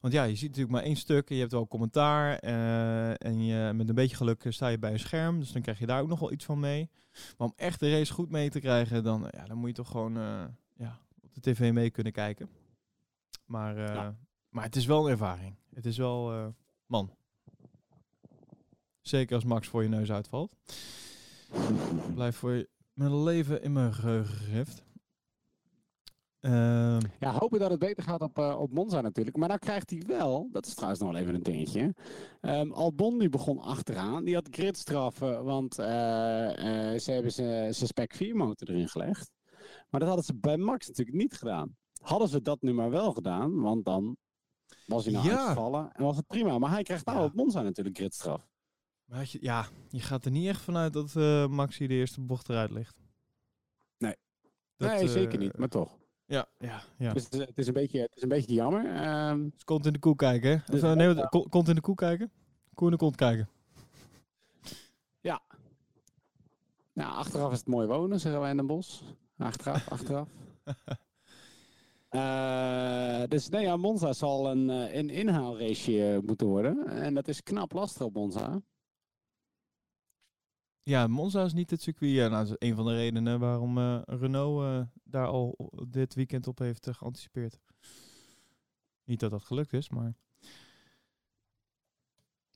[0.00, 2.38] Want ja, je ziet natuurlijk maar één stuk en je hebt wel commentaar.
[2.38, 5.38] eh, en je, met een beetje geluk eh, sta je bij een scherm.
[5.38, 6.90] Dus dan krijg je daar ook nog wel iets van mee.
[7.38, 9.90] Maar om echt de race goed mee te krijgen, dan, ja, dan moet je toch
[9.90, 10.44] gewoon eh,
[10.76, 12.48] ja, op de tv mee kunnen kijken.
[13.46, 14.16] Maar, eh, Ja.
[14.48, 15.54] maar het is wel een ervaring.
[15.74, 16.46] Het is wel, eh,
[16.86, 17.10] man.
[19.00, 20.56] Zeker als Max voor je neus uitvalt.
[22.14, 24.82] Blijf voor je mijn leven in mijn geheugen gegrift.
[26.40, 29.36] Ehm, Ja, hopen dat het beter gaat op, eh, op Monza natuurlijk.
[29.36, 31.94] Maar nou krijgt hij wel, dat is trouwens nog wel even een dingetje.
[32.40, 34.24] Ehm, Albon die begon achteraan.
[34.24, 39.30] Die had gridstraffen, want eh, eh, ze hebben zijn spec 4 motor erin gelegd.
[39.90, 41.76] Maar dat hadden ze bij Max natuurlijk niet gedaan.
[42.02, 44.16] Hadden ze dat nu maar wel gedaan, want dan
[44.86, 45.38] was hij nou Ja.
[45.38, 46.58] uitgevallen en was het prima.
[46.58, 47.24] Maar hij krijgt nou Ja.
[47.24, 48.48] op Monza natuurlijk gridstraf.
[49.08, 52.20] Maar je, ja, je gaat er niet echt vanuit dat eh Max hier de eerste
[52.20, 52.96] bocht eruit ligt.
[53.98, 54.14] Nee.
[54.76, 55.98] Dat, nee, zeker eh, niet, maar toch.
[56.24, 57.12] Ja, ja, ja.
[57.12, 58.86] Dus het, het is een beetje, het is een beetje jammer.
[58.94, 60.54] Ehm, Dus kont in de koe kijken, hè?
[60.56, 62.30] Of, Dus eh, nee, dat- wat- ko- kont in de koe kijken?
[62.74, 63.48] Koe in de kont kijken.
[66.92, 69.02] Nou, achteraf is het mooi wonen, zeggen wij in Den Bosch.
[69.36, 70.28] Achteraf, achteraf.
[72.08, 76.86] Eh, dus nee, ja, Monza zal een, eh, een inhaalrace moeten worden.
[76.86, 78.60] En dat is knap lastig op Monza.
[80.88, 82.12] Ja, Monza is niet het circuit.
[82.12, 86.14] Ja, nou, dat is een van de redenen waarom eh, Renault eh, daar al dit
[86.14, 87.58] weekend op heeft geanticipeerd.
[89.04, 90.14] Niet dat dat gelukt is, maar...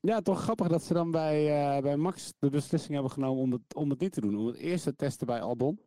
[0.01, 3.53] Ja, toch grappig dat ze dan bij, eh, bij Max de beslissing hebben genomen om
[3.53, 4.37] het, om het niet te doen.
[4.37, 5.81] Om het eerst te testen bij Albon.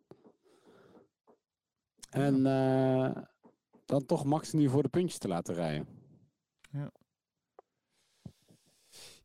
[2.09, 2.43] En
[3.85, 5.87] dan toch Max nu voor de puntjes te laten rijden.
[6.71, 6.91] Ja,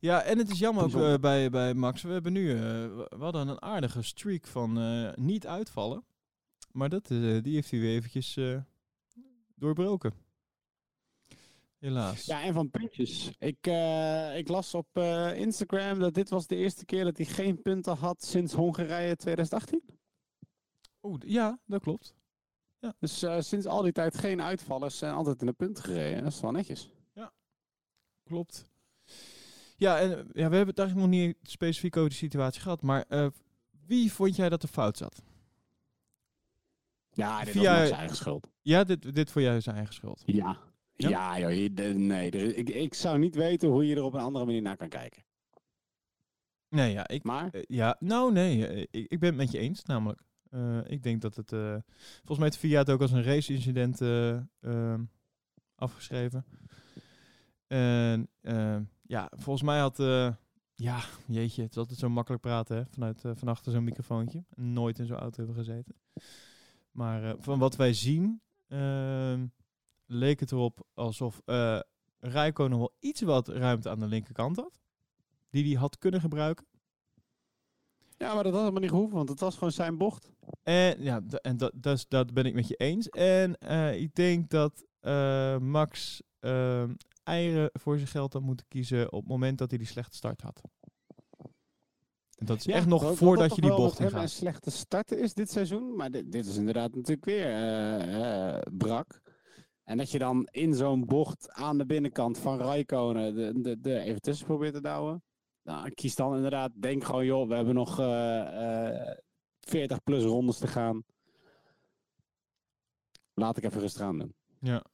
[0.00, 2.02] en het is jammer ook eh, bij, bij Max.
[2.02, 2.50] We hebben nu...
[2.52, 6.04] eh, we we hadden een aardige streak van eh, niet uitvallen.
[6.72, 8.60] Maar dat, eh, die heeft hij weer eventjes eh,
[9.54, 10.12] doorbroken.
[11.78, 12.24] Helaas.
[12.24, 13.30] Ja, en van puntjes.
[13.38, 17.26] Ik, eh, ik las op eh, Instagram dat dit was de eerste keer dat hij
[17.26, 19.82] geen punten had sinds Hongarije 2018.
[21.02, 22.14] Oeh, ja, dat klopt.
[22.98, 26.22] Dus eh, sinds al die tijd geen uitvallers en altijd in de punten gereden.
[26.22, 26.90] Dat is wel netjes.
[28.24, 28.68] Klopt.
[29.80, 32.82] Ja, en ja, we hebben het eigenlijk nog niet specifiek over de situatie gehad.
[32.82, 33.26] Maar eh,
[33.86, 35.22] wie vond jij dat er fout zat?
[37.10, 38.50] Ja, dit Via- was Max eigen schuld.
[38.62, 40.22] Ja, dit, dit voor jou is zijn eigen schuld.
[40.26, 40.58] Ja.
[40.94, 41.08] Ja?
[41.08, 44.62] Ja, joh, nee, ik, ik zou niet weten hoe je er op een andere manier
[44.62, 45.22] naar kan kijken.
[46.68, 49.58] Nee, ja, ik, Maar, eh, ja nou nee, eh, ik, ik ben het met je
[49.58, 50.20] eens namelijk.
[50.86, 55.02] Ik denk dat het, volgens mij heeft VIA het ook als een race-incident eh, ehm,
[55.74, 56.44] afgeschreven.
[57.66, 58.76] En eh,
[59.10, 60.32] ja, volgens mij had, eh,
[60.74, 64.44] ja, jeetje, het is altijd zo makkelijk praten hè, vanuit, eh, van achter zo'n microfoontje.
[64.54, 65.94] Nooit in zo'n auto hebben gezeten.
[66.90, 69.46] Maar eh, van wat wij zien, ehm,
[70.06, 71.80] leek het erop alsof eh
[72.22, 74.80] Rijkonen wel iets wat ruimte aan de linkerkant had.
[75.50, 76.66] Die hij had kunnen gebruiken.
[78.16, 80.30] ja, maar dat had helemaal niet gehoeven, want het was gewoon zijn bocht.
[80.62, 83.08] En ja, en dat, dat, ben ik met je eens.
[83.08, 83.60] En
[84.00, 84.84] ik denk dat
[85.60, 86.92] Max ehm,
[87.30, 90.40] eieren voor zijn geld had moeten kiezen op het moment dat hij die slechte start
[90.40, 90.60] had.
[92.34, 94.22] En dat is Ja, echt nog dat- dat voordat dat je die bocht in gaat.
[94.22, 95.96] een slechte starten is dit seizoen.
[95.96, 99.20] Maar dit, dit is inderdaad natuurlijk weer eh, eh, brak.
[99.84, 103.98] En dat je dan in zo'n bocht aan de binnenkant van Raikkonen de, de, de
[104.00, 105.22] even tussen probeert te douwen.
[105.62, 109.18] Nou, kies dan inderdaad, denk gewoon joh, we hebben nog eh, eh,
[109.60, 111.04] 40 plus rondes te gaan.
[113.34, 114.34] Laat ik even rustig aan doen.
[114.60, 114.84] Ja.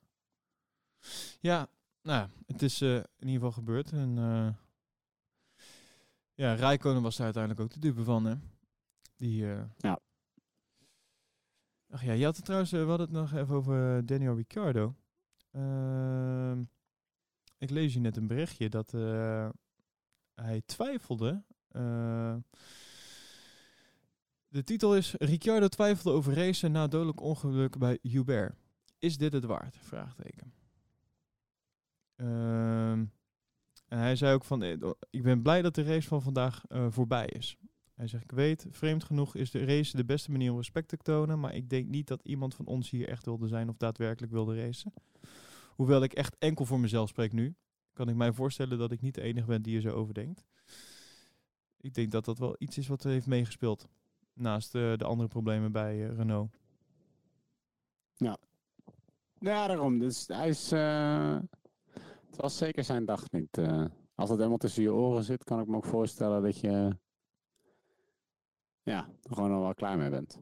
[1.40, 1.68] Ja,
[2.06, 3.92] nou het is eh, in ieder geval gebeurd.
[3.92, 4.48] En eh
[6.34, 8.34] ja, Rijkonen was daar uiteindelijk ook de dupe van, hè?
[9.16, 10.00] Die, eh, Ja.
[11.90, 14.94] Ach ja, je had het trouwens, we hadden het nog even over Daniel Ricciardo.
[15.50, 16.62] Ehm,
[17.58, 18.90] ik lees hier net een berichtje dat
[20.34, 21.44] hij twijfelde.
[24.48, 28.54] de titel is Ricciardo twijfelde over racen na dodelijk ongeluk bij Hubert.
[28.98, 29.76] Is dit het waard?
[29.78, 30.52] Vraagteken.
[32.16, 33.04] Ehm,
[33.88, 36.86] en hij zei ook van, eh, ik ben blij dat de race van vandaag eh,
[36.90, 37.56] voorbij is.
[37.94, 40.96] Hij zegt, ik weet, vreemd genoeg is de race de beste manier om respect te
[40.96, 44.32] tonen, maar ik denk niet dat iemand van ons hier echt wilde zijn of daadwerkelijk
[44.32, 44.92] wilde racen.
[45.68, 47.54] Hoewel ik echt enkel voor mezelf spreek nu,
[47.92, 50.44] kan ik mij voorstellen dat ik niet de enige ben die er zo over denkt.
[51.80, 53.88] Ik denk dat dat wel iets is wat er heeft meegespeeld.
[54.32, 56.50] Naast eh, de andere problemen bij Renault.
[59.38, 59.98] Ja, daarom.
[59.98, 60.72] Dus hij is.
[62.36, 63.58] Was zeker zijn dag niet.
[63.58, 63.84] eh.
[64.14, 66.96] als het helemaal tussen je oren zit, kan ik me ook voorstellen dat je.
[68.82, 70.40] Ja, er gewoon al wel klaar mee bent.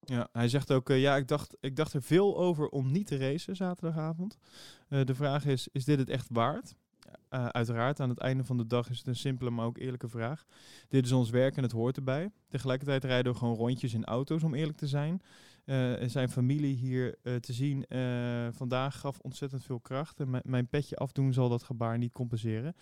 [0.00, 3.06] Ja, hij zegt ook, eh, ja, ik dacht, ik dacht er veel over om niet
[3.06, 4.38] te racen zaterdagavond.
[4.88, 6.76] Eh, de vraag is, is dit het echt waard?
[7.28, 10.44] Uiteraard, aan het einde van de dag is het een simpele, maar ook eerlijke vraag.
[10.88, 12.30] Dit is ons werk en het hoort erbij.
[12.48, 15.22] Tegelijkertijd rijden we gewoon rondjes in auto's, om eerlijk te zijn.
[15.70, 20.20] Eh, zijn familie hier eh, te zien eh, vandaag gaf ontzettend veel kracht.
[20.20, 22.74] En mijn- petje afdoen zal dat gebaar niet compenseren.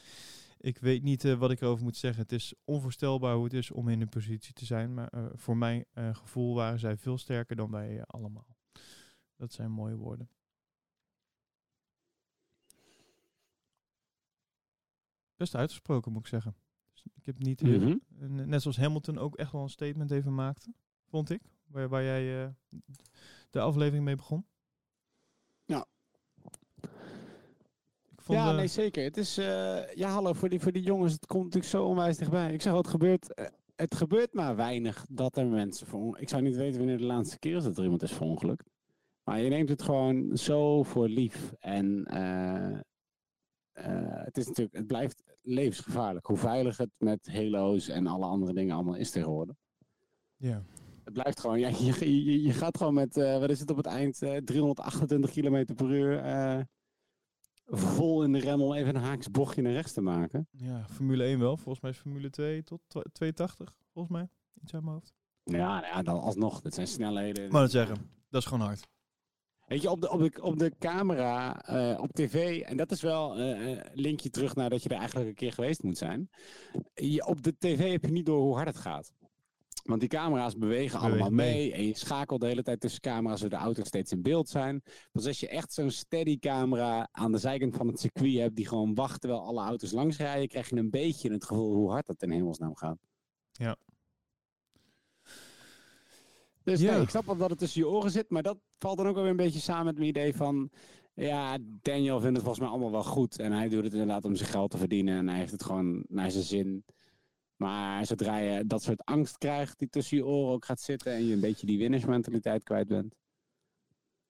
[0.58, 2.22] Ik weet niet wat ik erover moet zeggen.
[2.22, 4.94] Het is onvoorstelbaar hoe het is om in een positie te zijn.
[4.94, 8.56] Maar voor mijn gevoel waren zij veel sterker dan wij allemaal.
[9.36, 10.28] Dat zijn mooie woorden.
[15.36, 16.54] Best uitgesproken, moet ik zeggen.
[16.92, 17.96] Dus ik heb niet Mhm.
[18.48, 20.72] net zoals Hamilton ook echt wel een statement even maakte,
[21.06, 21.42] vond ik.
[21.68, 22.48] Waar, waar jij eh,
[23.50, 24.46] de aflevering mee begon.
[25.64, 25.86] Ja.
[28.10, 29.04] Ik vond, ja, eh, nee, zeker.
[29.04, 32.16] Het is, eh, ja, hallo, voor die, voor die jongens, het komt natuurlijk zo onwijs
[32.16, 32.52] dichtbij.
[32.52, 36.56] Ik zeg het gebeurt, het gebeurt maar weinig dat er mensen voor Ik zou niet
[36.56, 38.70] weten wanneer de laatste keer is dat er iemand is verongelukt.
[39.22, 41.52] Maar je neemt het gewoon zo voor lief.
[41.58, 42.04] En
[44.24, 46.26] het is natuurlijk, het blijft levensgevaarlijk.
[46.26, 49.56] Hoe veilig het met halo's en alle andere dingen allemaal is tegenwoordig.
[50.36, 50.62] ja.
[51.08, 53.76] Het blijft gewoon, ja, je, je, je gaat gewoon met, eh, wat is het op
[53.76, 56.60] het eind, eh, 328 km per uur, eh,
[57.66, 60.48] vol in de rem om even een haaks bochtje naar rechts te maken.
[60.50, 61.56] ja, Formule 1 wel.
[61.56, 64.28] Volgens mij is Formule 2 tot twa- 280, volgens mij.
[64.62, 65.12] Iets uit mijn hoofd.
[65.42, 67.50] Ja, nou ja, dan alsnog, dat zijn snelheden.
[67.50, 67.96] Wou het zeggen,
[68.30, 68.86] dat is gewoon hard.
[69.66, 73.00] Weet je, op de, op de, op de camera, eh, op tv, en dat is
[73.02, 76.30] wel eh, een linkje terug naar dat je er eigenlijk een keer geweest moet zijn.
[76.94, 79.12] Je, op de tv heb je niet door hoe hard het gaat.
[79.84, 81.54] Want die camera's bewegen allemaal mee.
[81.54, 81.72] mee.
[81.72, 84.82] En je schakelt de hele tijd tussen camera's, zodat de auto's steeds in beeld zijn.
[85.12, 88.66] Dus als je echt zo'n steady camera aan de zijkant van het circuit hebt, die
[88.66, 92.06] gewoon wacht terwijl alle auto's langs rijden, krijg je een beetje het gevoel hoe hard
[92.06, 92.98] dat in hemelsnaam gaat.
[93.52, 93.76] Ja.
[96.62, 96.92] Dus Ja.
[96.92, 99.14] nee, ik snap wel dat het tussen je oren zit, maar dat valt dan ook
[99.14, 100.70] wel weer een beetje samen met mijn idee van,
[101.14, 103.38] ja, Daniel vindt het volgens mij allemaal wel goed.
[103.38, 106.04] En hij doet het inderdaad om zijn geld te verdienen en hij heeft het gewoon
[106.08, 106.84] naar zijn zin.
[107.58, 111.24] Maar zodra je dat soort angst krijgt die tussen je oren ook gaat zitten en
[111.24, 113.14] je een beetje die winnersmentaliteit kwijt bent.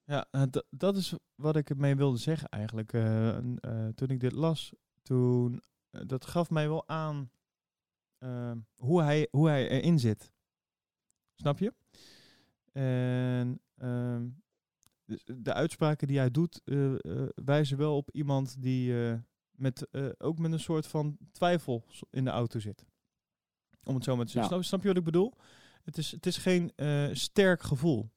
[0.03, 2.93] Ja, eh, dat is wat ik ermee wilde zeggen eigenlijk.
[2.93, 7.31] Eh, eh, toen ik dit las, toen, dat gaf mij wel aan
[8.17, 10.31] eh, hoe, hij, hoe hij erin zit.
[11.35, 11.73] Snap je?
[12.71, 14.29] En ehm,
[15.05, 16.61] dus de uitspraken die hij doet,
[17.35, 18.93] wijzen wel op iemand die
[19.51, 19.87] met,
[20.21, 22.85] ook met een soort van twijfel in de auto zit.
[23.89, 24.55] Om het zo maar te zeggen.
[24.55, 24.61] Ja.
[24.61, 25.33] Snap, je wat ik bedoel?
[25.83, 28.09] Het is, het is geen eh, sterk gevoel.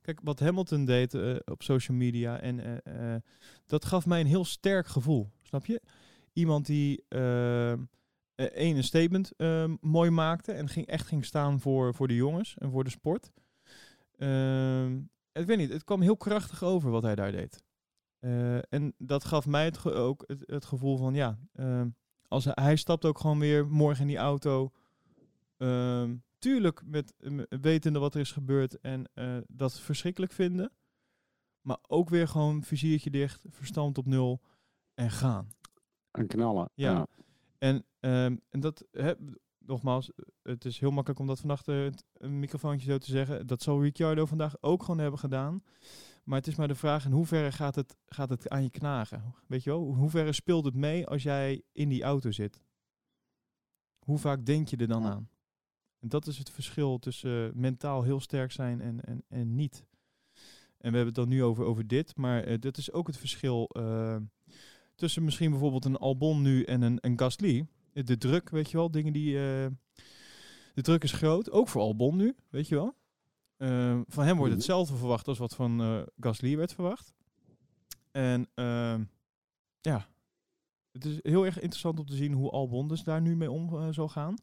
[0.00, 3.16] Kijk, wat Hamilton deed eh, op social media, en eh,
[3.66, 5.30] dat gaf mij een heel sterk gevoel.
[5.42, 5.80] Snap je?
[6.32, 7.04] Iemand die
[8.48, 12.54] één een statement eh, mooi maakte en ging, echt ging staan voor, voor de jongens
[12.58, 13.30] en voor de sport.
[14.16, 14.96] Ehm,
[15.32, 17.62] ik weet niet, het kwam heel krachtig over wat hij daar deed.
[18.68, 21.88] En dat gaf mij het ook het, het gevoel van, ja, ehm,
[22.28, 24.72] als hij, hij stapt ook gewoon weer morgen in die auto.
[25.60, 27.14] Ehm, tuurlijk met
[27.48, 30.72] wetende wat er is gebeurd en eh, dat verschrikkelijk vinden.
[31.60, 34.40] Maar ook weer gewoon viziertje dicht, verstand op nul
[34.94, 35.48] en gaan.
[36.10, 36.70] En knallen.
[36.74, 37.06] Ja.
[37.58, 39.12] En, ehm, en dat, hè,
[39.58, 40.10] nogmaals,
[40.42, 43.46] het is heel makkelijk om dat vannacht eh, een microfoontje zo te zeggen.
[43.46, 45.62] Dat zal Ricciardo vandaag ook gewoon hebben gedaan.
[46.24, 49.34] Maar het is maar de vraag in hoeverre gaat het, gaat het aan je knagen?
[49.46, 52.62] Weet je wel, in hoeverre speelt het mee als jij in die auto zit?
[53.98, 55.30] Hoe vaak denk je er dan aan?
[56.00, 59.84] En dat is het verschil tussen eh, mentaal heel sterk zijn en, en, en niet.
[60.78, 63.16] En we hebben het dan nu over, over dit, maar eh, dat is ook het
[63.16, 64.16] verschil eh,
[64.94, 67.66] tussen misschien bijvoorbeeld een Albon nu en een, een Gasly.
[67.92, 69.32] De druk, weet je wel, dingen die...
[70.74, 72.94] de druk is groot, ook voor Albon nu, weet je wel.
[74.08, 74.50] Van hem wordt Mhm.
[74.50, 77.14] hetzelfde verwacht als wat van Gasly werd verwacht.
[78.10, 79.04] En ehm,
[79.80, 80.08] ja,
[80.92, 83.74] het is heel erg interessant om te zien hoe Albon dus daar nu mee om
[83.76, 84.34] eh, zal gaan.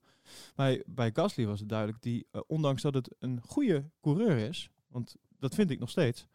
[0.56, 4.70] Bij, bij Gasly was het duidelijk, die, eh, ondanks dat het een goede coureur is,
[4.88, 6.28] want dat vind ik nog steeds,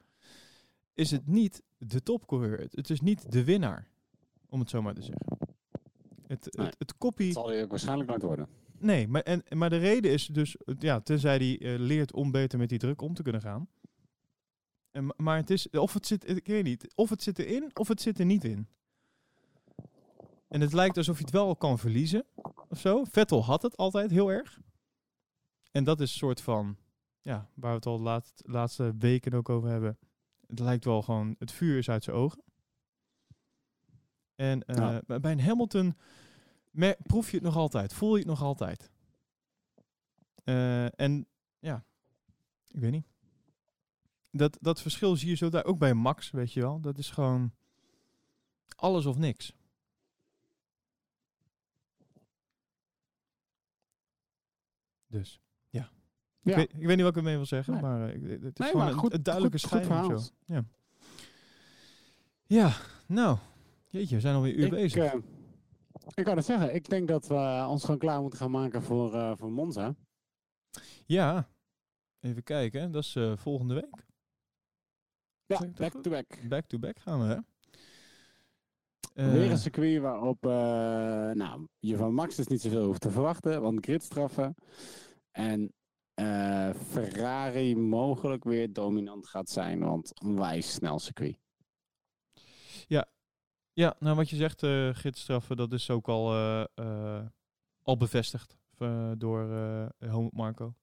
[0.94, 2.58] is het niet de topcoureur.
[2.60, 3.88] Het, het is niet de winnaar,
[4.48, 5.26] om het zo maar te zeggen.
[6.26, 6.66] Het, Nee.
[6.78, 6.94] het,
[7.32, 8.48] zal hij ook waarschijnlijk nooit worden.
[8.78, 12.58] Nee, maar, en, maar de reden is dus, ja, tenzij hij eh, leert om beter
[12.58, 13.68] met die druk om te kunnen gaan.
[14.90, 17.70] En, ma- maar het is, of het zit, ik weet niet, of het zit erin,
[17.76, 18.68] of het zit er niet in.
[20.52, 22.24] En het lijkt alsof je het wel kan verliezen,
[22.68, 23.04] of zo.
[23.04, 24.60] Vettel had het altijd heel erg.
[25.70, 26.76] En dat is een soort van,
[27.20, 29.98] ja, waar we het al de laat- laatste weken ook over hebben.
[30.46, 32.42] Het lijkt wel gewoon, het vuur is uit zijn ogen.
[34.34, 34.76] En eh,
[35.06, 35.18] Ja.
[35.20, 35.96] bij- een Hamilton
[37.02, 38.90] proef je het nog altijd, voel je het nog altijd.
[40.44, 41.26] Eh, en
[41.58, 41.84] ja,
[42.70, 43.06] ik weet niet.
[44.30, 46.80] Dat, dat verschil zie je zo daar ook bij Max, weet je wel.
[46.80, 47.52] Dat is gewoon
[48.76, 49.52] alles of niks.
[55.12, 55.40] Dus,
[55.70, 55.90] ja.
[56.40, 56.50] Ja.
[56.50, 57.82] Ik, weet, ik weet niet wat ik ermee wil zeggen, Nee.
[57.82, 60.14] maar eh, het is Nee, gewoon maar een, goed- een duidelijke goed- goed scheiding.
[60.14, 60.34] of verhaal.
[60.46, 60.54] zo.
[60.54, 60.64] Ja.
[62.46, 62.72] ja,
[63.06, 63.38] nou,
[63.88, 65.04] jeetje, we zijn alweer een uur Ik, bezig.
[65.12, 65.18] eh,
[66.14, 69.14] ik kan het zeggen, ik denk dat we ons gewoon klaar moeten gaan maken voor,
[69.14, 69.94] eh, voor Monza.
[71.06, 71.48] Ja,
[72.20, 74.06] even kijken, dat is eh, volgende week.
[75.46, 76.02] Ja, back goed?
[76.02, 76.48] to back.
[76.48, 77.38] Back to back gaan we, hè?
[79.14, 80.50] Eh, Weer een circuit waarop eh,
[81.30, 84.54] nou, je van Max dus niet zoveel hoeft te verwachten, want gridstraffen.
[85.30, 85.72] En
[86.14, 91.40] eh, Ferrari mogelijk weer dominant gaat zijn, want onwijs snel circuit.
[93.74, 96.34] Ja, nou wat je zegt, eh gidsstraffen, dat is ook al,
[97.82, 98.56] al bevestigd
[99.18, 99.40] door
[99.98, 100.74] Helmut Marco.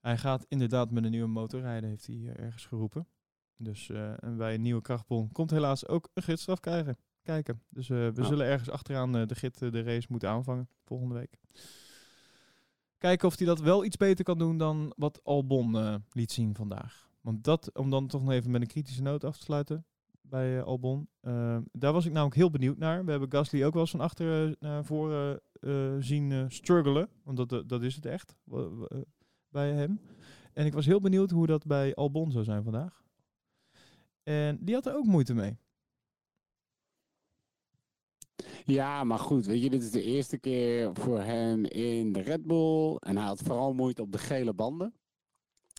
[0.00, 3.08] Hij gaat inderdaad met een nieuwe motor rijden, heeft hij ergens geroepen.
[3.56, 3.88] Dus
[4.20, 6.98] en bij een nieuwe krachtbron komt helaas ook een gidsstraf krijgen.
[7.28, 7.62] Kijken.
[7.68, 8.26] Dus eh, we Ja.
[8.26, 11.38] zullen ergens achteraan eh, de gid eh, de race moeten aanvangen volgende week.
[12.98, 17.08] Kijken of hij dat wel iets beter kan doen dan wat Albon liet zien vandaag.
[17.20, 19.84] Want dat, om dan toch nog even met een kritische noot af te sluiten
[20.20, 21.08] bij Albon.
[21.72, 23.04] Daar was ik namelijk heel benieuwd naar.
[23.04, 25.40] We hebben Gasly ook wel eens van achter naar voren
[26.04, 27.08] zien eh, struggelen.
[27.22, 28.36] Want dat, dat, is het echt
[29.48, 30.00] bij hem.
[30.52, 33.02] En ik was heel benieuwd hoe dat bij Albon zou zijn vandaag.
[34.22, 35.58] En die had er ook moeite mee.
[38.70, 42.46] Ja, maar goed, weet je, dit is de eerste keer voor hem in de Red
[42.46, 42.96] Bull.
[42.98, 44.94] En hij had vooral moeite op de gele banden.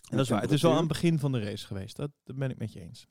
[0.08, 0.40] En dat is waar.
[0.40, 1.96] Het is wel aan het begin van de race geweest.
[1.96, 3.06] Dat, dat ben ik met je eens.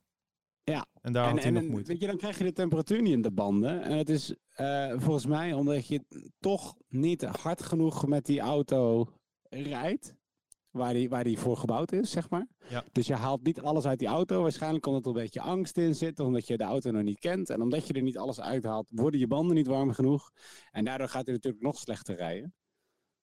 [0.64, 0.86] Ja.
[1.02, 1.92] En daar en, had hij en, nog moeite.
[1.92, 3.84] Weet je, dan krijg je de temperatuur niet in de banden.
[3.84, 6.06] En het is eh, volgens mij omdat je
[6.40, 9.14] toch niet hard genoeg met die auto
[9.50, 10.16] rijdt.
[10.72, 12.48] Waar die, waar die voor gebouwd is, zeg maar.
[12.70, 12.84] Ja.
[12.92, 14.42] Dus je haalt niet alles uit die auto.
[14.42, 16.20] Waarschijnlijk omdat er een beetje angst in zit.
[16.20, 17.50] Omdat je de auto nog niet kent.
[17.50, 20.32] En omdat je er niet alles uithaalt, worden je banden niet warm genoeg.
[20.72, 22.54] En daardoor gaat hij natuurlijk nog slechter rijden.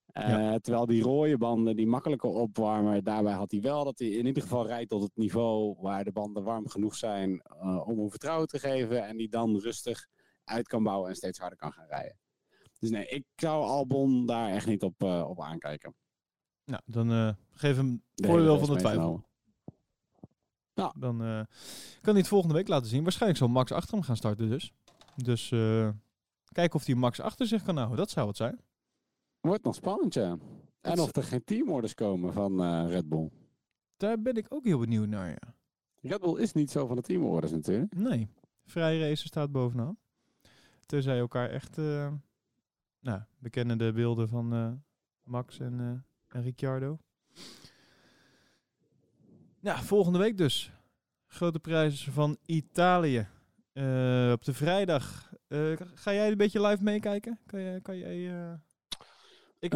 [0.06, 0.58] Eh, Ja.
[0.58, 4.42] Terwijl die rode banden, die makkelijker opwarmen, daarbij had hij wel dat hij in ieder
[4.42, 8.46] geval rijdt tot het niveau waar de banden warm genoeg zijn eh, om hem vertrouwen
[8.48, 9.06] te geven.
[9.06, 10.06] En die dan rustig
[10.44, 12.18] uit kan bouwen en steeds harder kan gaan rijden.
[12.78, 15.94] Dus nee, ik zou Albon daar echt niet op, eh, op aankijken.
[16.66, 19.22] Nou, dan eh, geef hem De voordeel van de twijfel.
[20.74, 21.00] meegenomen.
[21.00, 21.44] Dan eh,
[22.00, 23.02] kan hij het volgende week laten zien.
[23.02, 24.72] Waarschijnlijk zal Max achter hem gaan starten dus.
[25.16, 25.88] Dus eh
[26.52, 27.96] kijken of hij Max achter zich kan houden.
[27.96, 28.60] Dat zou het zijn.
[29.40, 30.38] Wordt nog spannend, ja.
[30.80, 33.30] En of er geen teamorders komen van Red Bull.
[33.96, 35.54] Daar ben ik ook heel benieuwd naar, ja.
[36.00, 37.94] Red Bull is niet zo van de teamorders natuurlijk.
[37.94, 38.28] Nee,
[38.64, 39.98] vrije race staat bovenaan.
[40.86, 41.76] Tenzij elkaar echt...
[43.00, 44.82] nou, we kennen de beelden van
[45.22, 46.04] Max en,
[46.36, 46.98] en Ricciardo.
[49.60, 50.70] Nou, volgende week dus.
[51.26, 53.28] Grote prijzen van Italië.
[53.72, 55.32] Eh, op de vrijdag.
[55.48, 57.38] Eh, ga jij een beetje live meekijken?
[57.46, 58.30] Kan, je, kan jij...
[58.30, 58.52] eh,
[59.58, 59.72] Ik,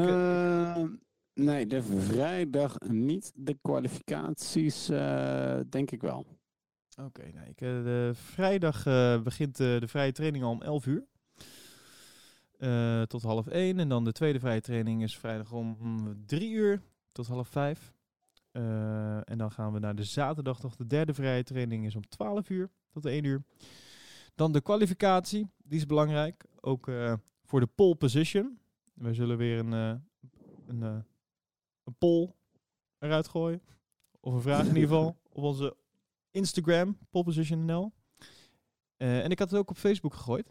[1.35, 3.33] nee, de vrijdag niet.
[3.35, 4.87] De kwalificaties
[5.69, 6.27] denk ik wel.
[7.03, 8.83] Oké, nou, ik, de vrijdag
[9.23, 11.05] begint de vrije training al om 11 uur.
[12.61, 13.79] Eh, tot half 1.
[13.79, 15.77] En dan de tweede vrije training is vrijdag om
[16.27, 16.83] 3 uur
[17.13, 17.95] tot half 5.
[18.51, 20.77] Eh, en dan gaan we naar de zaterdag nog.
[20.77, 23.43] De derde vrije training is om 12 uur tot 1 uur.
[24.35, 26.45] Dan de kwalificatie, die is belangrijk.
[26.61, 28.59] Ook eh, voor de pole position.
[28.95, 29.73] We zullen weer een,
[30.67, 30.83] een,
[31.85, 32.33] een poll
[32.99, 33.63] eruit gooien.
[34.21, 35.17] Of een vraag in ieder geval.
[35.33, 35.77] Op onze
[36.31, 37.93] Instagram, poleposition.nl.
[38.97, 40.51] En ik had het ook op Facebook gegooid.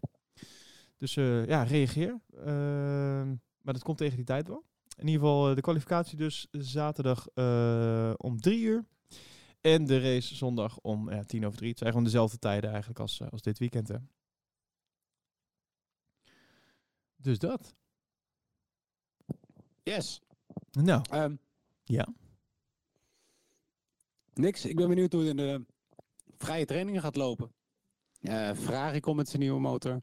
[1.00, 2.20] Dus eh, ja, reageer.
[2.36, 3.28] Ehm,
[3.62, 4.64] maar dat komt tegen die tijd wel.
[4.98, 8.86] In ieder geval eh, de kwalificatie dus zaterdag eh, om drie uur.
[9.62, 11.70] En de race zondag om ja, tien over drie.
[11.70, 13.88] Het zijn gewoon dezelfde tijden eigenlijk als, als dit weekend.
[13.88, 13.96] Hè.
[17.16, 17.76] Dus dat.
[19.84, 20.22] Yes.
[20.72, 21.36] Nou, Ehm,
[21.84, 22.08] Ja.
[24.34, 24.66] Niks.
[24.66, 25.66] Ik ben benieuwd hoe het in de
[26.38, 27.54] vrije trainingen gaat lopen.
[28.22, 30.02] Eh Ferrari komt met zijn nieuwe motor.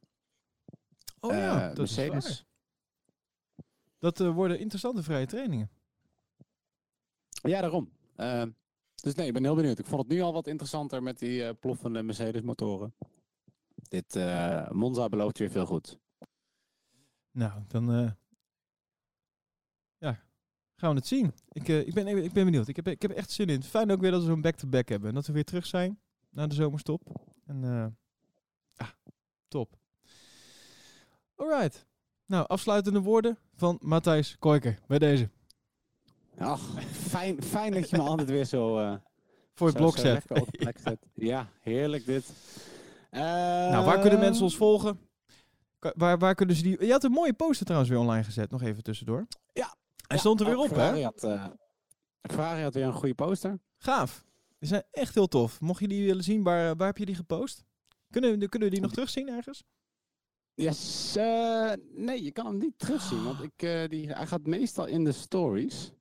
[1.20, 1.96] Oh ja, Eh, dat is.
[1.96, 2.44] Mercedes.
[3.98, 5.70] Dat eh, worden interessante vrije trainingen.
[7.42, 7.92] Ja, daarom.
[8.16, 8.50] Ehm,
[8.94, 9.78] dus nee, ik ben heel benieuwd.
[9.78, 12.94] Ik vond het nu al wat interessanter met die eh, ploffende Mercedes motoren.
[13.74, 15.98] Dit eh, Monza belooft weer veel goed.
[17.30, 17.92] Nou, dan.
[17.92, 18.10] eh,
[19.98, 20.22] ja.
[20.76, 21.32] gaan we het zien.
[21.52, 22.68] Ik, eh, ik, ben, ik ben benieuwd.
[22.68, 23.62] Ik heb, ik heb echt zin in.
[23.62, 25.08] Fijn ook weer dat we zo'n back-to-back hebben.
[25.08, 26.00] En dat we weer terug zijn
[26.30, 27.02] na de zomerstop.
[27.46, 27.86] En eh,
[28.86, 28.92] ah,
[29.48, 29.78] top.
[31.36, 31.86] Alright.
[32.26, 35.30] Nou, afsluitende woorden van Matthijs Koiker bij deze.
[36.38, 38.78] Ach, fijn, fijn dat je me altijd weer zo...
[38.78, 38.94] eh,
[39.54, 40.24] Voor het blok zet.
[41.14, 42.24] Ja, heerlijk dit.
[43.10, 45.00] Nou, waar kunnen mensen ons Ehm, volgen?
[45.78, 46.84] Ka- Waar, waar kunnen ze die...
[46.86, 48.50] Je had een mooie poster trouwens weer online gezet.
[48.50, 49.26] Nog even tussendoor.
[49.52, 49.74] Ja.
[50.06, 51.04] Hij Ja, stond er weer oh, op, Ferrari hè?
[51.04, 51.44] Had, eh,
[52.22, 53.58] Ferrari had weer een goede poster.
[53.78, 54.24] Gaaf.
[54.58, 55.60] Die zijn echt heel tof.
[55.60, 57.64] Mocht je die willen zien, waar, waar heb je die gepost?
[58.10, 59.64] Kunnen, kunnen we die nog terugzien ergens?
[60.56, 64.86] Yes, eh, nee, je kan hem niet terugzien, want ik, eh, die, hij gaat meestal
[64.86, 65.92] in de stories.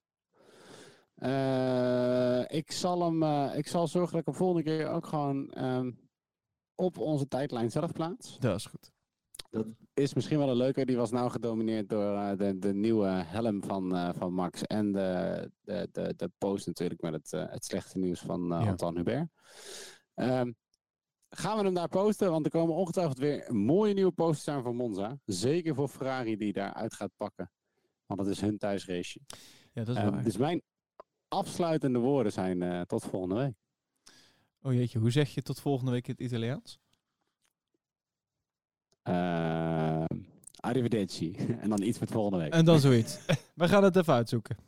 [1.16, 5.49] Eh, ik, zal hem, eh, ik zal zorgen dat ik hem volgende keer ook gewoon
[5.51, 5.91] ehm,
[6.76, 8.39] op onze tijdlijn zelf plaats.
[8.39, 8.91] Dat is goed.
[9.49, 10.86] Dat is misschien wel een leuke.
[10.86, 15.51] Die was nou gedomineerd door de, de nieuwe helm van, eh, van Max en de,
[15.62, 18.58] de, de, de post natuurlijk met het, het slechte nieuws van Ja.
[18.60, 19.30] Antoine Hubert.
[20.14, 20.51] Ehm,
[21.36, 24.76] gaan we hem daar posten, want er komen ongetwijfeld weer mooie nieuwe posters aan voor
[24.76, 25.18] Monza.
[25.26, 27.52] Zeker voor Ferrari die daar uit gaat pakken.
[28.06, 29.20] Want het is hun thuisrace.
[29.72, 30.24] Ja, dat is waar.
[30.24, 30.62] dus mijn
[31.28, 33.56] afsluitende woorden zijn eh, tot volgende week.
[34.62, 36.80] Oh jeetje, hoe zeg je tot volgende week in het Italiaans?
[39.04, 40.24] Ehm
[40.66, 41.36] arrivederci.
[41.62, 42.54] en dan iets met volgende week.
[42.54, 43.18] En dan zoiets.
[43.54, 44.58] We gaan het even uitzoeken.